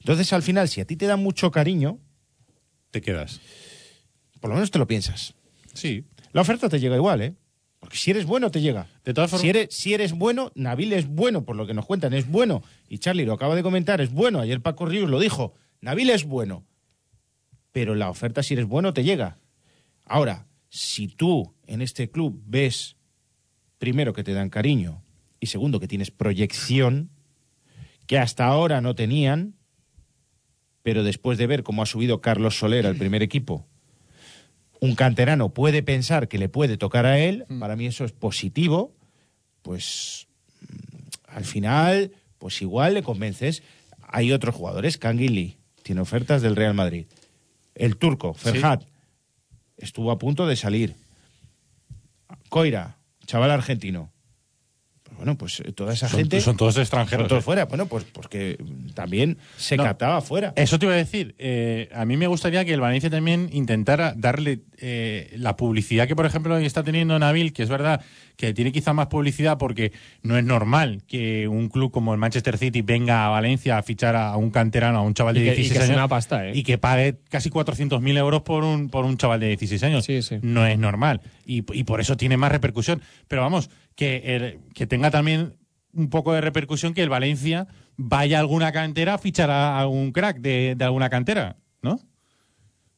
[0.00, 1.98] Entonces, al final, si a ti te dan mucho cariño,
[2.90, 3.40] Te quedas.
[4.40, 5.34] por lo menos te lo piensas.
[5.74, 6.04] Sí.
[6.32, 7.34] La oferta te llega igual, ¿eh?
[7.82, 8.86] Porque si eres bueno, te llega.
[9.04, 11.84] De todas formas- Si eres, si eres bueno, Nabil es bueno, por lo que nos
[11.84, 12.62] cuentan, es bueno.
[12.88, 14.38] Y Charlie lo acaba de comentar, es bueno.
[14.38, 15.54] Ayer Paco Ríos lo dijo.
[15.80, 16.64] Nabil es bueno.
[17.72, 19.38] Pero la oferta, si eres bueno, te llega.
[20.06, 22.94] Ahora, si tú en este club ves,
[23.78, 25.02] primero, que te dan cariño
[25.40, 27.10] y segundo, que tienes proyección,
[28.06, 29.56] que hasta ahora no tenían,
[30.84, 33.66] pero después de ver cómo ha subido Carlos Soler al primer equipo,
[34.82, 38.92] un canterano puede pensar que le puede tocar a él, para mí eso es positivo,
[39.62, 40.26] pues
[40.60, 43.62] mm, al final, pues igual le convences.
[44.08, 47.06] Hay otros jugadores, Canguili, tiene ofertas del Real Madrid.
[47.76, 48.82] El turco, Ferhat,
[49.76, 50.96] estuvo a punto de salir.
[52.48, 54.10] Coira, chaval argentino.
[55.22, 56.40] Pues bueno, pues eh, toda esa Son- gente...
[56.40, 57.44] son todos extranjeros, Son todos eh.
[57.44, 57.64] fuera.
[57.66, 58.58] Bueno, pues porque
[58.94, 59.84] también se No.
[59.84, 60.52] captaba fuera.
[60.56, 61.36] Eso te iba a decir.
[61.38, 66.16] eh, a mí me gustaría que el Valencia también intentara darle eh, la publicidad que,
[66.16, 68.00] por ejemplo, está teniendo Nabil, que es verdad
[68.36, 69.92] que tiene quizá más publicidad porque
[70.22, 74.16] no es normal que un club como el Manchester City venga a Valencia a fichar
[74.16, 75.96] a un canterano, a un chaval de Y que- y 16 que es años.
[75.98, 76.52] una pasta, ¿eh?
[76.54, 80.08] Y que pague casi 400.000 euros por un, por un chaval de 16 años.
[80.42, 81.20] No es normal.
[81.46, 83.02] Y, y por eso tiene más repercusión.
[83.28, 85.56] Pero vamos, que, el- que tenga también
[85.94, 87.66] un poco de repercusión que el Valencia
[87.96, 92.00] vaya a alguna cantera a fichar a, a un crack de, de alguna cantera, ¿no?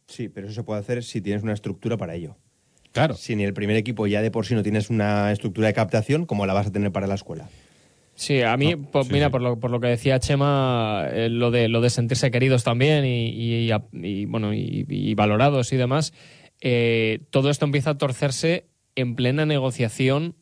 [0.06, 2.36] Sí, pero eso se puede hacer si tienes una estructura para ello.
[2.92, 3.14] Claro.
[3.14, 6.26] Si ni el primer equipo ya de por sí no tienes una estructura de captación,
[6.26, 7.48] ¿cómo la vas a tener para la escuela?
[8.14, 11.66] Sí, a mí, por- mira, Por, lo, por lo que decía Chema, eh, lo, de,
[11.68, 16.12] lo de sentirse queridos también y, y- y- y, bueno, y, y valorados y demás,
[16.60, 20.36] eh, todo esto empieza a torcerse en plena negociación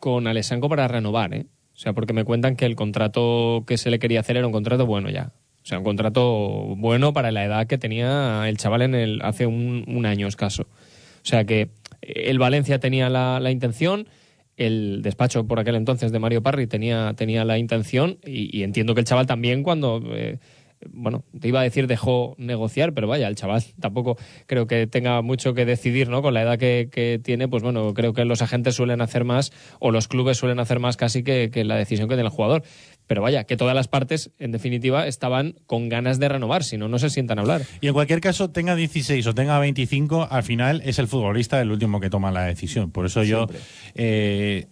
[0.00, 1.46] con Alessanco para renovar, ¿eh?
[1.74, 4.52] O sea, porque me cuentan que el contrato que se le quería hacer era un
[4.52, 5.32] contrato bueno ya.
[5.62, 9.46] O sea, un contrato bueno para la edad que tenía el chaval en el hace
[9.46, 10.62] un, un año escaso.
[10.62, 11.70] O sea que
[12.02, 14.08] el Valencia tenía la, la intención,
[14.56, 18.94] el despacho por aquel entonces de Mario Parri tenía, tenía la intención y, y entiendo
[18.94, 20.38] que el chaval también cuando, eh,
[20.88, 24.16] bueno, te iba a decir dejó negociar, pero vaya, el chaval tampoco
[24.46, 26.22] creo que tenga mucho que decidir, ¿no?
[26.22, 29.52] Con la edad que, que tiene, pues bueno, creo que los agentes suelen hacer más
[29.78, 32.62] o los clubes suelen hacer más casi que, que la decisión que tiene el jugador.
[33.06, 36.86] Pero vaya, que todas las partes, en definitiva, estaban con ganas de renovar, si no,
[36.86, 37.62] no se sientan a hablar.
[37.80, 41.72] Y en cualquier caso, tenga 16 o tenga 25, al final es el futbolista el
[41.72, 42.92] último que toma la decisión.
[42.92, 43.48] Por eso yo
[43.96, 44.68] eh,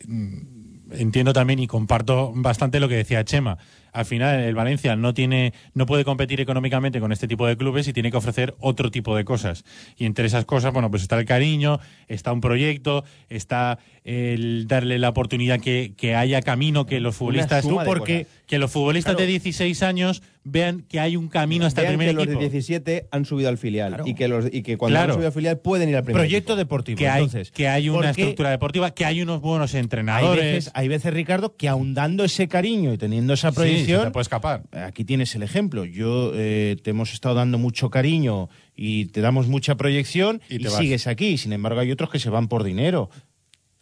[0.92, 3.58] entiendo también y comparto bastante lo que decía Chema.
[3.92, 7.88] Al final, el Valencia no tiene, no puede competir económicamente con este tipo de clubes
[7.88, 9.64] y tiene que ofrecer otro tipo de cosas.
[9.96, 14.98] Y entre esas cosas, bueno, pues está el cariño, está un proyecto, está el darle
[14.98, 18.26] la oportunidad que, que haya camino, que los futbolistas, de porque.
[18.48, 19.26] Que los futbolistas Claro.
[19.26, 22.24] de 16 años vean que hay un camino hasta el primer que equipo.
[22.32, 25.12] los de 17 han subido al filial y, que los, y que cuando Claro.
[25.12, 26.56] han subido al filial pueden ir al primer Proyecto equipo.
[26.56, 26.98] deportivo.
[26.98, 30.42] que hay, entonces, que hay una estructura deportiva, que hay unos buenos Hay entrenadores.
[30.44, 34.06] veces, hay veces, Ricardo, que aun dando ese cariño y teniendo esa Sí, proyección, se
[34.06, 34.62] te puede escapar.
[34.72, 35.84] Aquí tienes el ejemplo.
[35.84, 40.70] Yo eh, te hemos estado dando mucho cariño y te damos mucha proyección y, Y
[40.70, 41.36] sigues aquí.
[41.36, 43.10] Sin embargo, hay otros que se van por dinero.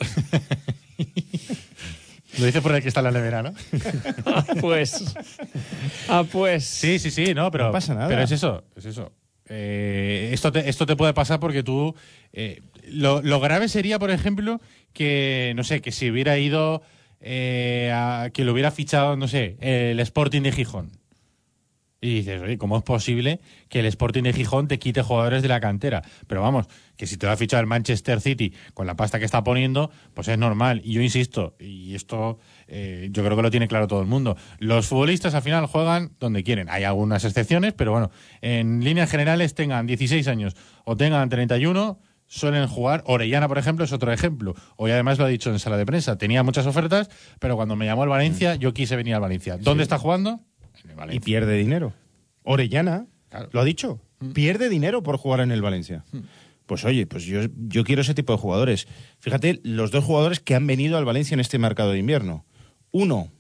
[2.39, 3.53] Lo dice por el que está en la nevera, ¿no?
[4.27, 5.15] Ah, pues.
[6.09, 6.65] Ah, pues.
[6.65, 7.67] Sí, sí, sí, no, pero.
[7.67, 8.09] No pasa nada.
[8.09, 9.13] Pero es eso, es eso.
[9.49, 11.95] Eh, esto, te, esto te puede pasar porque tú.
[12.33, 14.61] eh, lo, lo grave sería, por ejemplo,
[14.93, 16.83] que, no sé, que si hubiera ido.
[17.21, 20.91] eh, a- que lo hubiera fichado, no sé, el Sporting de Gijón.
[22.07, 25.49] Y dices, oye, ¿cómo es posible que el Sporting de Gijón te quite jugadores de
[25.49, 26.03] la cantera?
[26.27, 29.25] Pero vamos, que si te va a fichar el Manchester City con la pasta que
[29.25, 30.81] está poniendo, pues es normal.
[30.85, 32.39] Y yo insisto, y esto
[32.69, 34.37] eh, yo creo que lo tiene claro todo el mundo.
[34.59, 36.69] Los futbolistas al final juegan donde quieren.
[36.71, 42.67] Hay algunas excepciones, pero bueno, en líneas generales tengan 16 años o tengan 31, suelen
[42.67, 43.03] jugar.
[43.07, 44.55] Orellana, por ejemplo, es otro ejemplo.
[44.77, 46.19] Hoy además lo ha dicho en sala de prensa.
[46.19, 49.57] Tenía muchas ofertas, pero cuando me llamó el Valencia, yo quise venir al Valencia.
[49.59, 50.41] ¿Dónde está jugando?
[51.13, 51.93] Y pierde dinero.
[52.43, 53.07] Orellana,
[53.53, 54.01] lo ha dicho,
[54.35, 56.05] pierde dinero por jugar en el Valencia.
[56.67, 58.89] Pues oye, pues yo, yo quiero ese tipo de jugadores.
[59.21, 62.45] Fíjate, los dos jugadores que han venido al Valencia en este mercado de invierno.
[62.91, 63.31] Uno,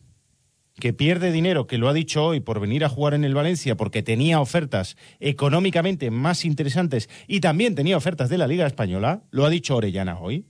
[0.78, 3.76] que pierde dinero, que lo ha dicho hoy por venir a jugar en el Valencia
[3.76, 9.44] porque tenía ofertas económicamente más interesantes y también tenía ofertas de la Liga Española, lo
[9.44, 10.46] ha dicho Orellana hoy.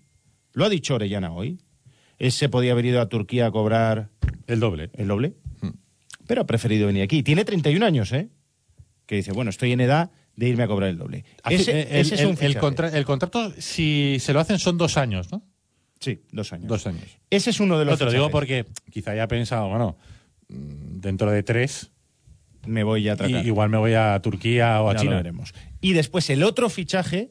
[0.53, 1.59] Lo ha dicho Orellana hoy.
[2.19, 4.11] Él se podía haber ido a Turquía a cobrar
[4.47, 4.91] el doble.
[4.95, 5.35] El doble.
[6.27, 7.23] Pero ha preferido venir aquí.
[7.23, 8.29] Tiene 31 años, ¿eh?
[9.07, 11.25] Que dice, bueno, estoy en edad de irme a cobrar el doble.
[11.49, 12.59] Ese, eh, el, ese es un el fichaje.
[12.59, 15.43] contra- el contrato, si se lo hacen, son dos años, ¿no?
[16.01, 16.67] Sí, dos años.
[16.69, 17.05] Dos años.
[17.31, 19.97] Ese es uno de los No, te lo digo porque quizá haya pensado, bueno,
[20.49, 21.91] mm, dentro de tres,
[22.67, 23.47] me voy a tratar.
[23.47, 25.11] igual me voy a Turquía o a Ya China.
[25.13, 25.55] lo veremos.
[25.81, 27.31] Y después el otro fichaje,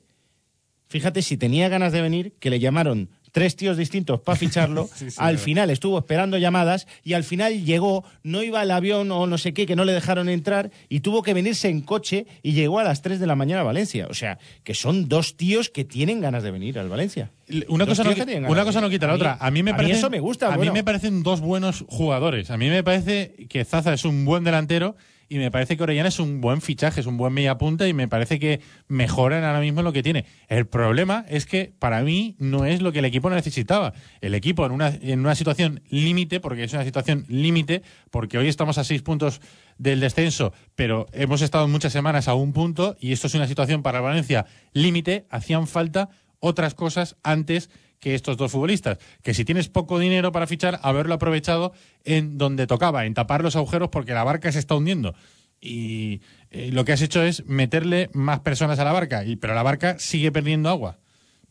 [0.87, 5.11] fíjate si tenía ganas de venir, que le llamaron tres tíos distintos para ficharlo, Sí,
[5.11, 9.27] sí, al final estuvo esperando llamadas y al final llegó, no iba al avión o
[9.27, 12.53] no sé qué, que no le dejaron entrar y tuvo que venirse en coche y
[12.53, 14.07] llegó a las 3 de la mañana a Valencia.
[14.09, 17.29] O sea, que son dos tíos que tienen ganas de venir al Valencia.
[17.67, 18.11] Una cosa, no,
[18.47, 19.37] una cosa no quita la otra.
[19.37, 19.97] A mí me parece.
[19.97, 20.53] eso me gusta.
[20.53, 20.71] A bueno.
[20.71, 22.51] mí me parecen dos buenos jugadores.
[22.51, 24.95] A mí me parece que Zaza es un buen delantero
[25.27, 27.93] y me parece que Orellana es un buen fichaje, es un buen media punta y
[27.93, 30.25] me parece que mejoran ahora mismo lo que tiene.
[30.47, 33.93] El problema es que para mí no es lo que el equipo necesitaba.
[34.21, 38.47] El equipo en una, en una situación límite, porque es una situación límite, porque hoy
[38.47, 39.41] estamos a seis puntos
[39.77, 43.83] del descenso, pero hemos estado muchas semanas a un punto y esto es una situación
[43.83, 45.25] para Valencia límite.
[45.29, 46.09] Hacían falta
[46.39, 47.69] otras cosas antes
[48.05, 48.99] que estos dos futbolistas.
[49.23, 53.55] Que si tienes poco dinero para fichar, haberlo aprovechado en donde tocaba, en tapar los
[53.55, 55.15] agujeros porque la barca se está hundiendo.
[55.59, 59.55] Y eh, lo que has hecho es meterle más personas a la barca, y, pero
[59.55, 60.99] la barca sigue perdiendo agua.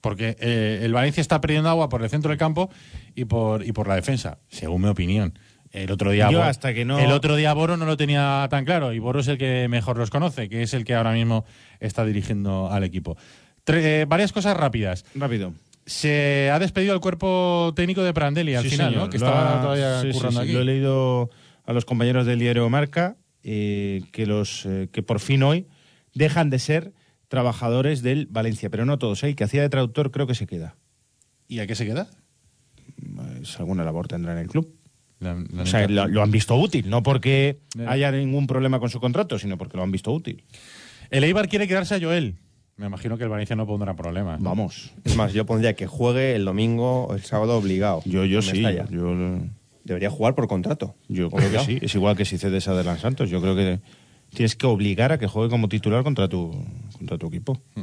[0.00, 2.70] Porque eh, el Valencia está perdiendo agua por el centro del campo
[3.16, 5.36] y por, y por la defensa, según mi opinión.
[5.72, 8.64] El otro día Yo hasta que no- el otro día Boro no lo tenía tan
[8.64, 11.44] claro y Boro es el que mejor los conoce, que es el que ahora mismo
[11.80, 13.16] está dirigiendo al equipo.
[13.66, 15.04] Tre- eh, varias cosas rápidas.
[15.16, 15.52] Rápido.
[15.86, 19.04] Se ha despedido el cuerpo técnico de Prandelli al Sí, final, señor.
[19.04, 19.10] ¿no?
[19.10, 20.44] Que Lo estaba ha- todavía sí, sí, currando sí.
[20.44, 20.52] aquí.
[20.54, 21.30] Lo he leído
[21.64, 25.66] a los compañeros del diario Marca, eh, que, los, eh, que por fin hoy
[26.14, 26.92] dejan de ser
[27.28, 29.22] trabajadores del Valencia, pero no todos.
[29.24, 29.28] ¿eh?
[29.28, 30.76] El que hacía de traductor creo que se queda.
[31.48, 32.08] ¿Y a qué se queda?
[33.16, 34.74] Pues alguna labor tendrá en el club.
[35.20, 38.90] La- la O sea, lo, lo han visto útil, no porque haya ningún problema con
[38.90, 40.44] su contrato, sino porque lo han visto útil.
[41.10, 42.36] El Eibar quiere quedarse a Joel.
[42.76, 44.40] Me imagino que el Valencia no pondrá problemas.
[44.40, 44.48] ¿no?
[44.48, 44.92] Vamos.
[45.04, 48.02] Es más, yo pondría que juegue el domingo o el sábado obligado.
[48.04, 48.62] Yo, yo sí.
[48.90, 49.14] Yo,
[49.84, 50.94] Debería jugar por contrato.
[51.08, 51.78] yo creo que sí.
[51.82, 53.30] Es igual que si cedes a Adelan Santos.
[53.30, 53.80] Yo creo que
[54.30, 56.52] tienes que obligar a que juegue como titular contra tu,
[56.96, 57.60] contra tu equipo.
[57.76, 57.82] Y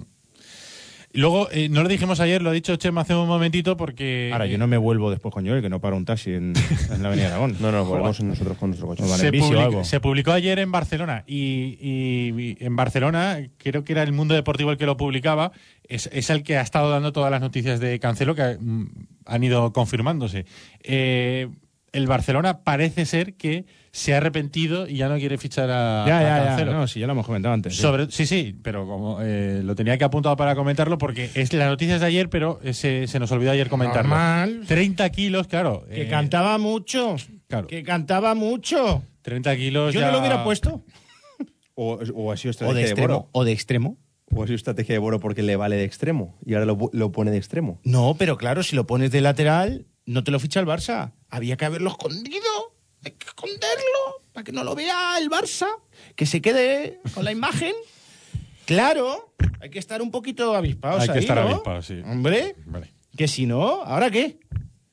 [1.14, 4.30] luego, eh, no lo dijimos ayer, lo ha dicho Chema hace un momentito porque...
[4.32, 6.53] Ahora, yo no me vuelvo después con Joel, que no para un taxi en,
[6.93, 7.57] en la Avenida Aragón.
[7.59, 9.03] No, no, volvemos nosotros con nuestro coche.
[9.05, 9.84] Se, public- algo.
[9.84, 14.34] se publicó ayer en Barcelona y, y- y en Barcelona, creo que era el Mundo
[14.36, 15.51] Deportivo el que lo publicaba,
[15.88, 18.86] es, es el que ha estado dando todas las noticias de Cancelo que mm,
[19.26, 20.45] han ido confirmándose.
[20.84, 21.47] Eh,
[21.91, 26.19] el Barcelona parece ser que se ha arrepentido y ya no quiere fichar a, Ya,
[26.19, 26.45] a ya, ya.
[26.45, 26.73] Cancelo.
[26.73, 27.75] No, sí, ya lo hemos comentado antes.
[27.75, 27.81] sí.
[27.81, 31.67] Sobre, sí, sí, pero como eh, lo tenía que apuntado para comentarlo porque es la
[31.67, 34.09] noticia es de ayer, pero se, se nos olvidó ayer comentarlo.
[34.09, 34.61] Normal.
[34.67, 35.85] 30 kilos, claro.
[35.89, 37.15] Que eh, cantaba mucho.
[37.47, 37.67] Claro.
[37.67, 39.03] Que cantaba mucho.
[39.23, 40.83] 30 kilos Yo ya- no lo hubiera puesto.
[41.75, 43.07] O, o ha sido O estrategia de extremo.
[43.13, 43.29] Boro.
[43.33, 43.97] O de extremo.
[44.33, 46.37] O ha sido estrategia de Boro porque le vale de extremo.
[46.45, 47.81] Y ahora lo, lo pone de extremo.
[47.83, 51.11] No, pero claro, si lo pones de lateral, no te lo ficha el Barça.
[51.29, 52.39] Había que haberlo escondido.
[53.03, 55.67] Hay que esconderlo para que no lo vea el Barça.
[56.15, 57.73] Que se quede con la imagen.
[58.65, 61.49] Claro, hay que estar un poquito avispados Hay que ahí, estar ¿no?
[61.49, 62.01] avispados, sí.
[62.05, 62.91] Hombre, Vale.
[63.17, 64.39] que si no, ¿ahora qué?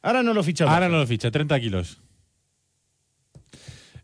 [0.02, 2.00] Ahora no lo ficha el Ahora no lo ficha, 30 kilos.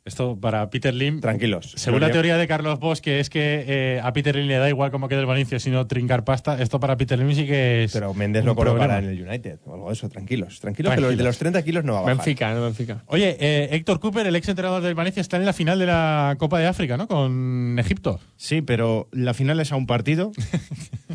[0.04, 1.20] Esto para Peter Lim.
[1.20, 1.72] Tranquilos.
[1.76, 4.68] Según la teoría de Carlos Bosch, que es que eh, a Peter Lim le da
[4.68, 7.92] igual cómo quede el Valencia, sino trincar pasta, esto para Peter Lim sí que es.
[7.92, 10.10] Pero Méndez lo colocará en el United o algo de eso.
[10.10, 10.60] Tranquilos.
[10.60, 12.16] Tranquilos, que de los 30 kilos no va a bajar.
[12.18, 13.02] Benfica, no Benfica.
[13.06, 16.36] Oye, eh, Héctor Cooper, el ex entrenador del Valencia, está en la final de la
[16.38, 17.08] Copa de África, ¿no?
[17.08, 18.20] Con Egipto.
[18.36, 20.32] Sí, pero la final es a un partido.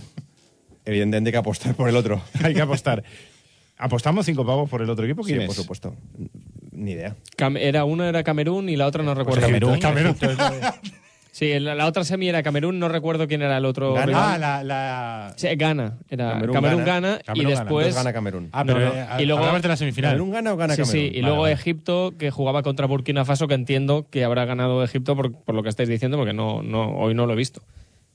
[0.86, 2.24] Evidentemente hay que apostar por el otro.
[2.44, 3.04] Hay que apostar.
[3.78, 5.24] ¿Apostamos cinco pavos por el otro equipo?
[5.24, 5.62] Sí, ¿Quién por es?
[5.62, 5.96] supuesto.
[6.80, 7.16] Ni idea.
[7.38, 9.42] Cam- era una era Camerún y la otra no recuerdo.
[9.42, 9.80] Camerún.
[9.80, 10.16] Camerún.
[11.32, 13.96] Sí, la, la otra semi era Camerún, no recuerdo quién era el otro.
[13.96, 14.14] Rival.
[14.14, 14.64] Ah, la.
[14.64, 15.34] la...
[15.38, 15.98] Sí, Ghana.
[16.10, 17.08] Era Camerún Camerún, gana.
[17.10, 17.64] gana, y Camerún gana.
[17.64, 17.96] después.
[17.96, 18.50] Gana Camerún.
[18.52, 18.94] Ah, pero No, no.
[18.94, 20.12] eh, Y luego- de la semifinal.
[20.12, 20.92] ¿Camerún gana o gana Sí, Camerún?
[21.02, 21.54] sí, y Vale, luego vale.
[21.54, 25.64] Egipto, que jugaba contra Burkina Faso, que entiendo que habrá ganado Egipto por, por lo
[25.64, 27.62] que estáis diciendo, porque no, no, hoy no lo he visto.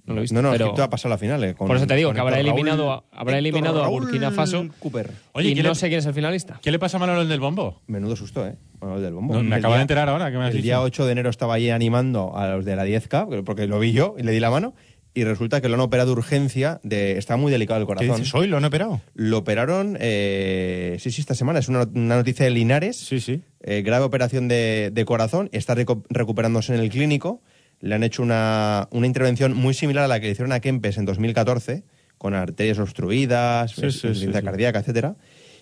[0.06, 0.34] No lo he visto.
[0.34, 1.42] No, no, pero- Egipto ha pasado a la final.
[1.44, 4.30] eh, con- por eso te digo que habrá eliminado, Raúl- a- habrá eliminado a Burkina
[4.30, 5.10] Faso Cooper.
[5.32, 6.60] Oye, y ¿quién no le- sé quién es el finalista.
[6.62, 7.80] ¿Qué le pasa a Manuel del Bombo?
[7.86, 8.56] Menudo susto, ¿eh?
[8.80, 9.34] Manuel del Bombo.
[9.34, 10.64] No, me acabo de enterar ahora que me has El dicho.
[10.64, 13.92] día 8 de enero estaba allí animando a los de la 10K, porque lo vi
[13.92, 14.74] yo y le di la mano,
[15.16, 18.16] y resulta que lo han operado de urgencia, de, está muy delicado el ¿Qué corazón.
[18.18, 18.46] dices hoy?
[18.48, 19.00] ¿Lo han operado?
[19.14, 21.60] Lo operaron, eh, sí, sí, esta semana.
[21.60, 22.96] Es una, una noticia de Linares.
[22.98, 23.40] Sí, sí.
[23.62, 25.48] Eh, grave operación de, de corazón.
[25.52, 25.74] Está
[26.10, 27.40] recuperándose en el clínico.
[27.84, 30.96] Le han hecho una, una intervención muy similar a la que le hicieron a Kempes
[30.98, 31.84] en 2014,
[32.18, 35.16] con arterias obstruidas, Sí, cardíaca, etcétera.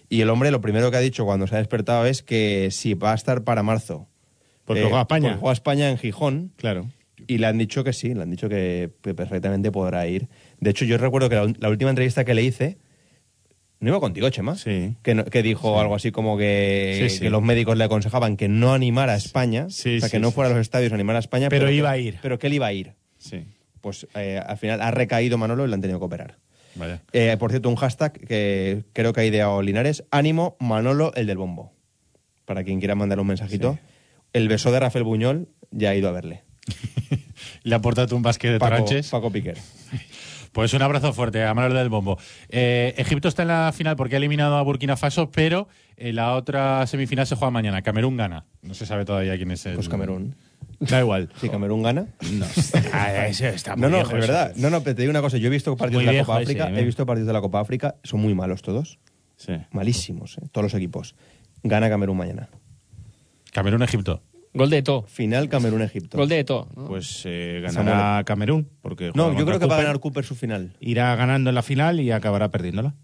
[0.08, 2.94] Y el hombre lo primero que ha dicho cuando se ha despertado es que sí,
[2.94, 4.08] va a estar para marzo.
[4.64, 5.28] Porque Eh, juega a España.
[5.30, 6.52] porque juega a España en Gijón.
[6.56, 6.86] Claro.
[7.26, 10.28] Y le han dicho que sí, le han dicho que, que perfectamente podrá ir.
[10.60, 12.78] De hecho, yo recuerdo que la, la última entrevista que le hice,
[13.82, 14.54] ¿No iba contigo, Chema?
[14.56, 14.94] Sí.
[15.02, 17.20] Que, no- que dijo algo así como que, Sí, sí.
[17.20, 20.30] que los médicos le aconsejaban que no animara a España, Sí, o sea, que no
[20.30, 21.48] fuera a los estadios a animar a España.
[21.48, 22.18] Pero iba a ir.
[22.22, 22.92] Pero que él iba a ir.
[23.18, 23.44] Sí.
[23.80, 26.38] Pues eh, al final ha recaído Manolo y le han tenido que operar.
[26.76, 27.02] Vaya.
[27.12, 31.36] Eh, por cierto, un hashtag que creo que ha ideado Linares, ánimo Manolo el del
[31.38, 31.72] bombo.
[32.44, 33.78] Para quien quiera mandar un mensajito.
[34.32, 36.44] El beso de Rafael Buñol ya ha ido a verle.
[37.64, 38.86] Le ha aportado un basque de Paco.
[39.10, 39.58] Paco Piquer.
[40.52, 42.18] Pues un abrazo fuerte a Manuel del Bombo.
[42.50, 46.34] Eh, Egipto está en la final porque ha eliminado a Burkina Faso, pero en la
[46.34, 47.80] otra semifinal se juega mañana.
[47.82, 48.44] Camerún gana.
[48.60, 49.74] No se sabe todavía quién es el.
[49.74, 50.36] Pues Camerún.
[50.78, 51.30] Da igual.
[51.40, 52.06] Si Camerún gana.
[52.32, 52.46] No,
[52.92, 54.52] ah, está muy No, no, viejo es verdad.
[54.56, 55.38] No, no, pero te digo una cosa.
[55.38, 56.70] Yo he visto partidos de la Copa ese, África.
[56.70, 56.80] ¿eh?
[56.80, 57.96] He visto partidos de la Copa África.
[58.02, 58.98] Son muy malos todos.
[59.36, 59.54] Sí.
[59.70, 60.42] Malísimos, ¿eh?
[60.52, 61.14] todos los equipos.
[61.62, 62.48] Gana Camerún mañana.
[63.52, 64.22] Camerún-Egipto.
[64.54, 65.02] Gol de Eto.
[65.08, 66.18] Final Camerún-Egipto.
[66.18, 66.68] Gol de Eto.
[66.76, 66.86] ¿no?
[66.86, 68.68] Pues eh, ganará Camerún.
[68.82, 69.84] Porque No, yo creo que va a Cooper.
[69.84, 70.76] ganar Cooper su final.
[70.80, 72.94] Irá ganando en la final y acabará perdiéndola.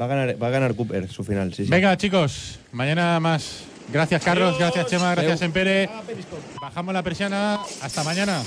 [0.00, 1.70] Va a ganar, va a ganar Cooper su final, sí, sí.
[1.70, 3.64] Venga, chicos, mañana más.
[3.92, 4.58] Gracias, Carlos.
[4.58, 5.14] Gracias, Chema.
[5.14, 5.88] Gracias, Empere.
[6.60, 7.60] Bajamos la persiana.
[7.80, 8.42] Hasta mañana.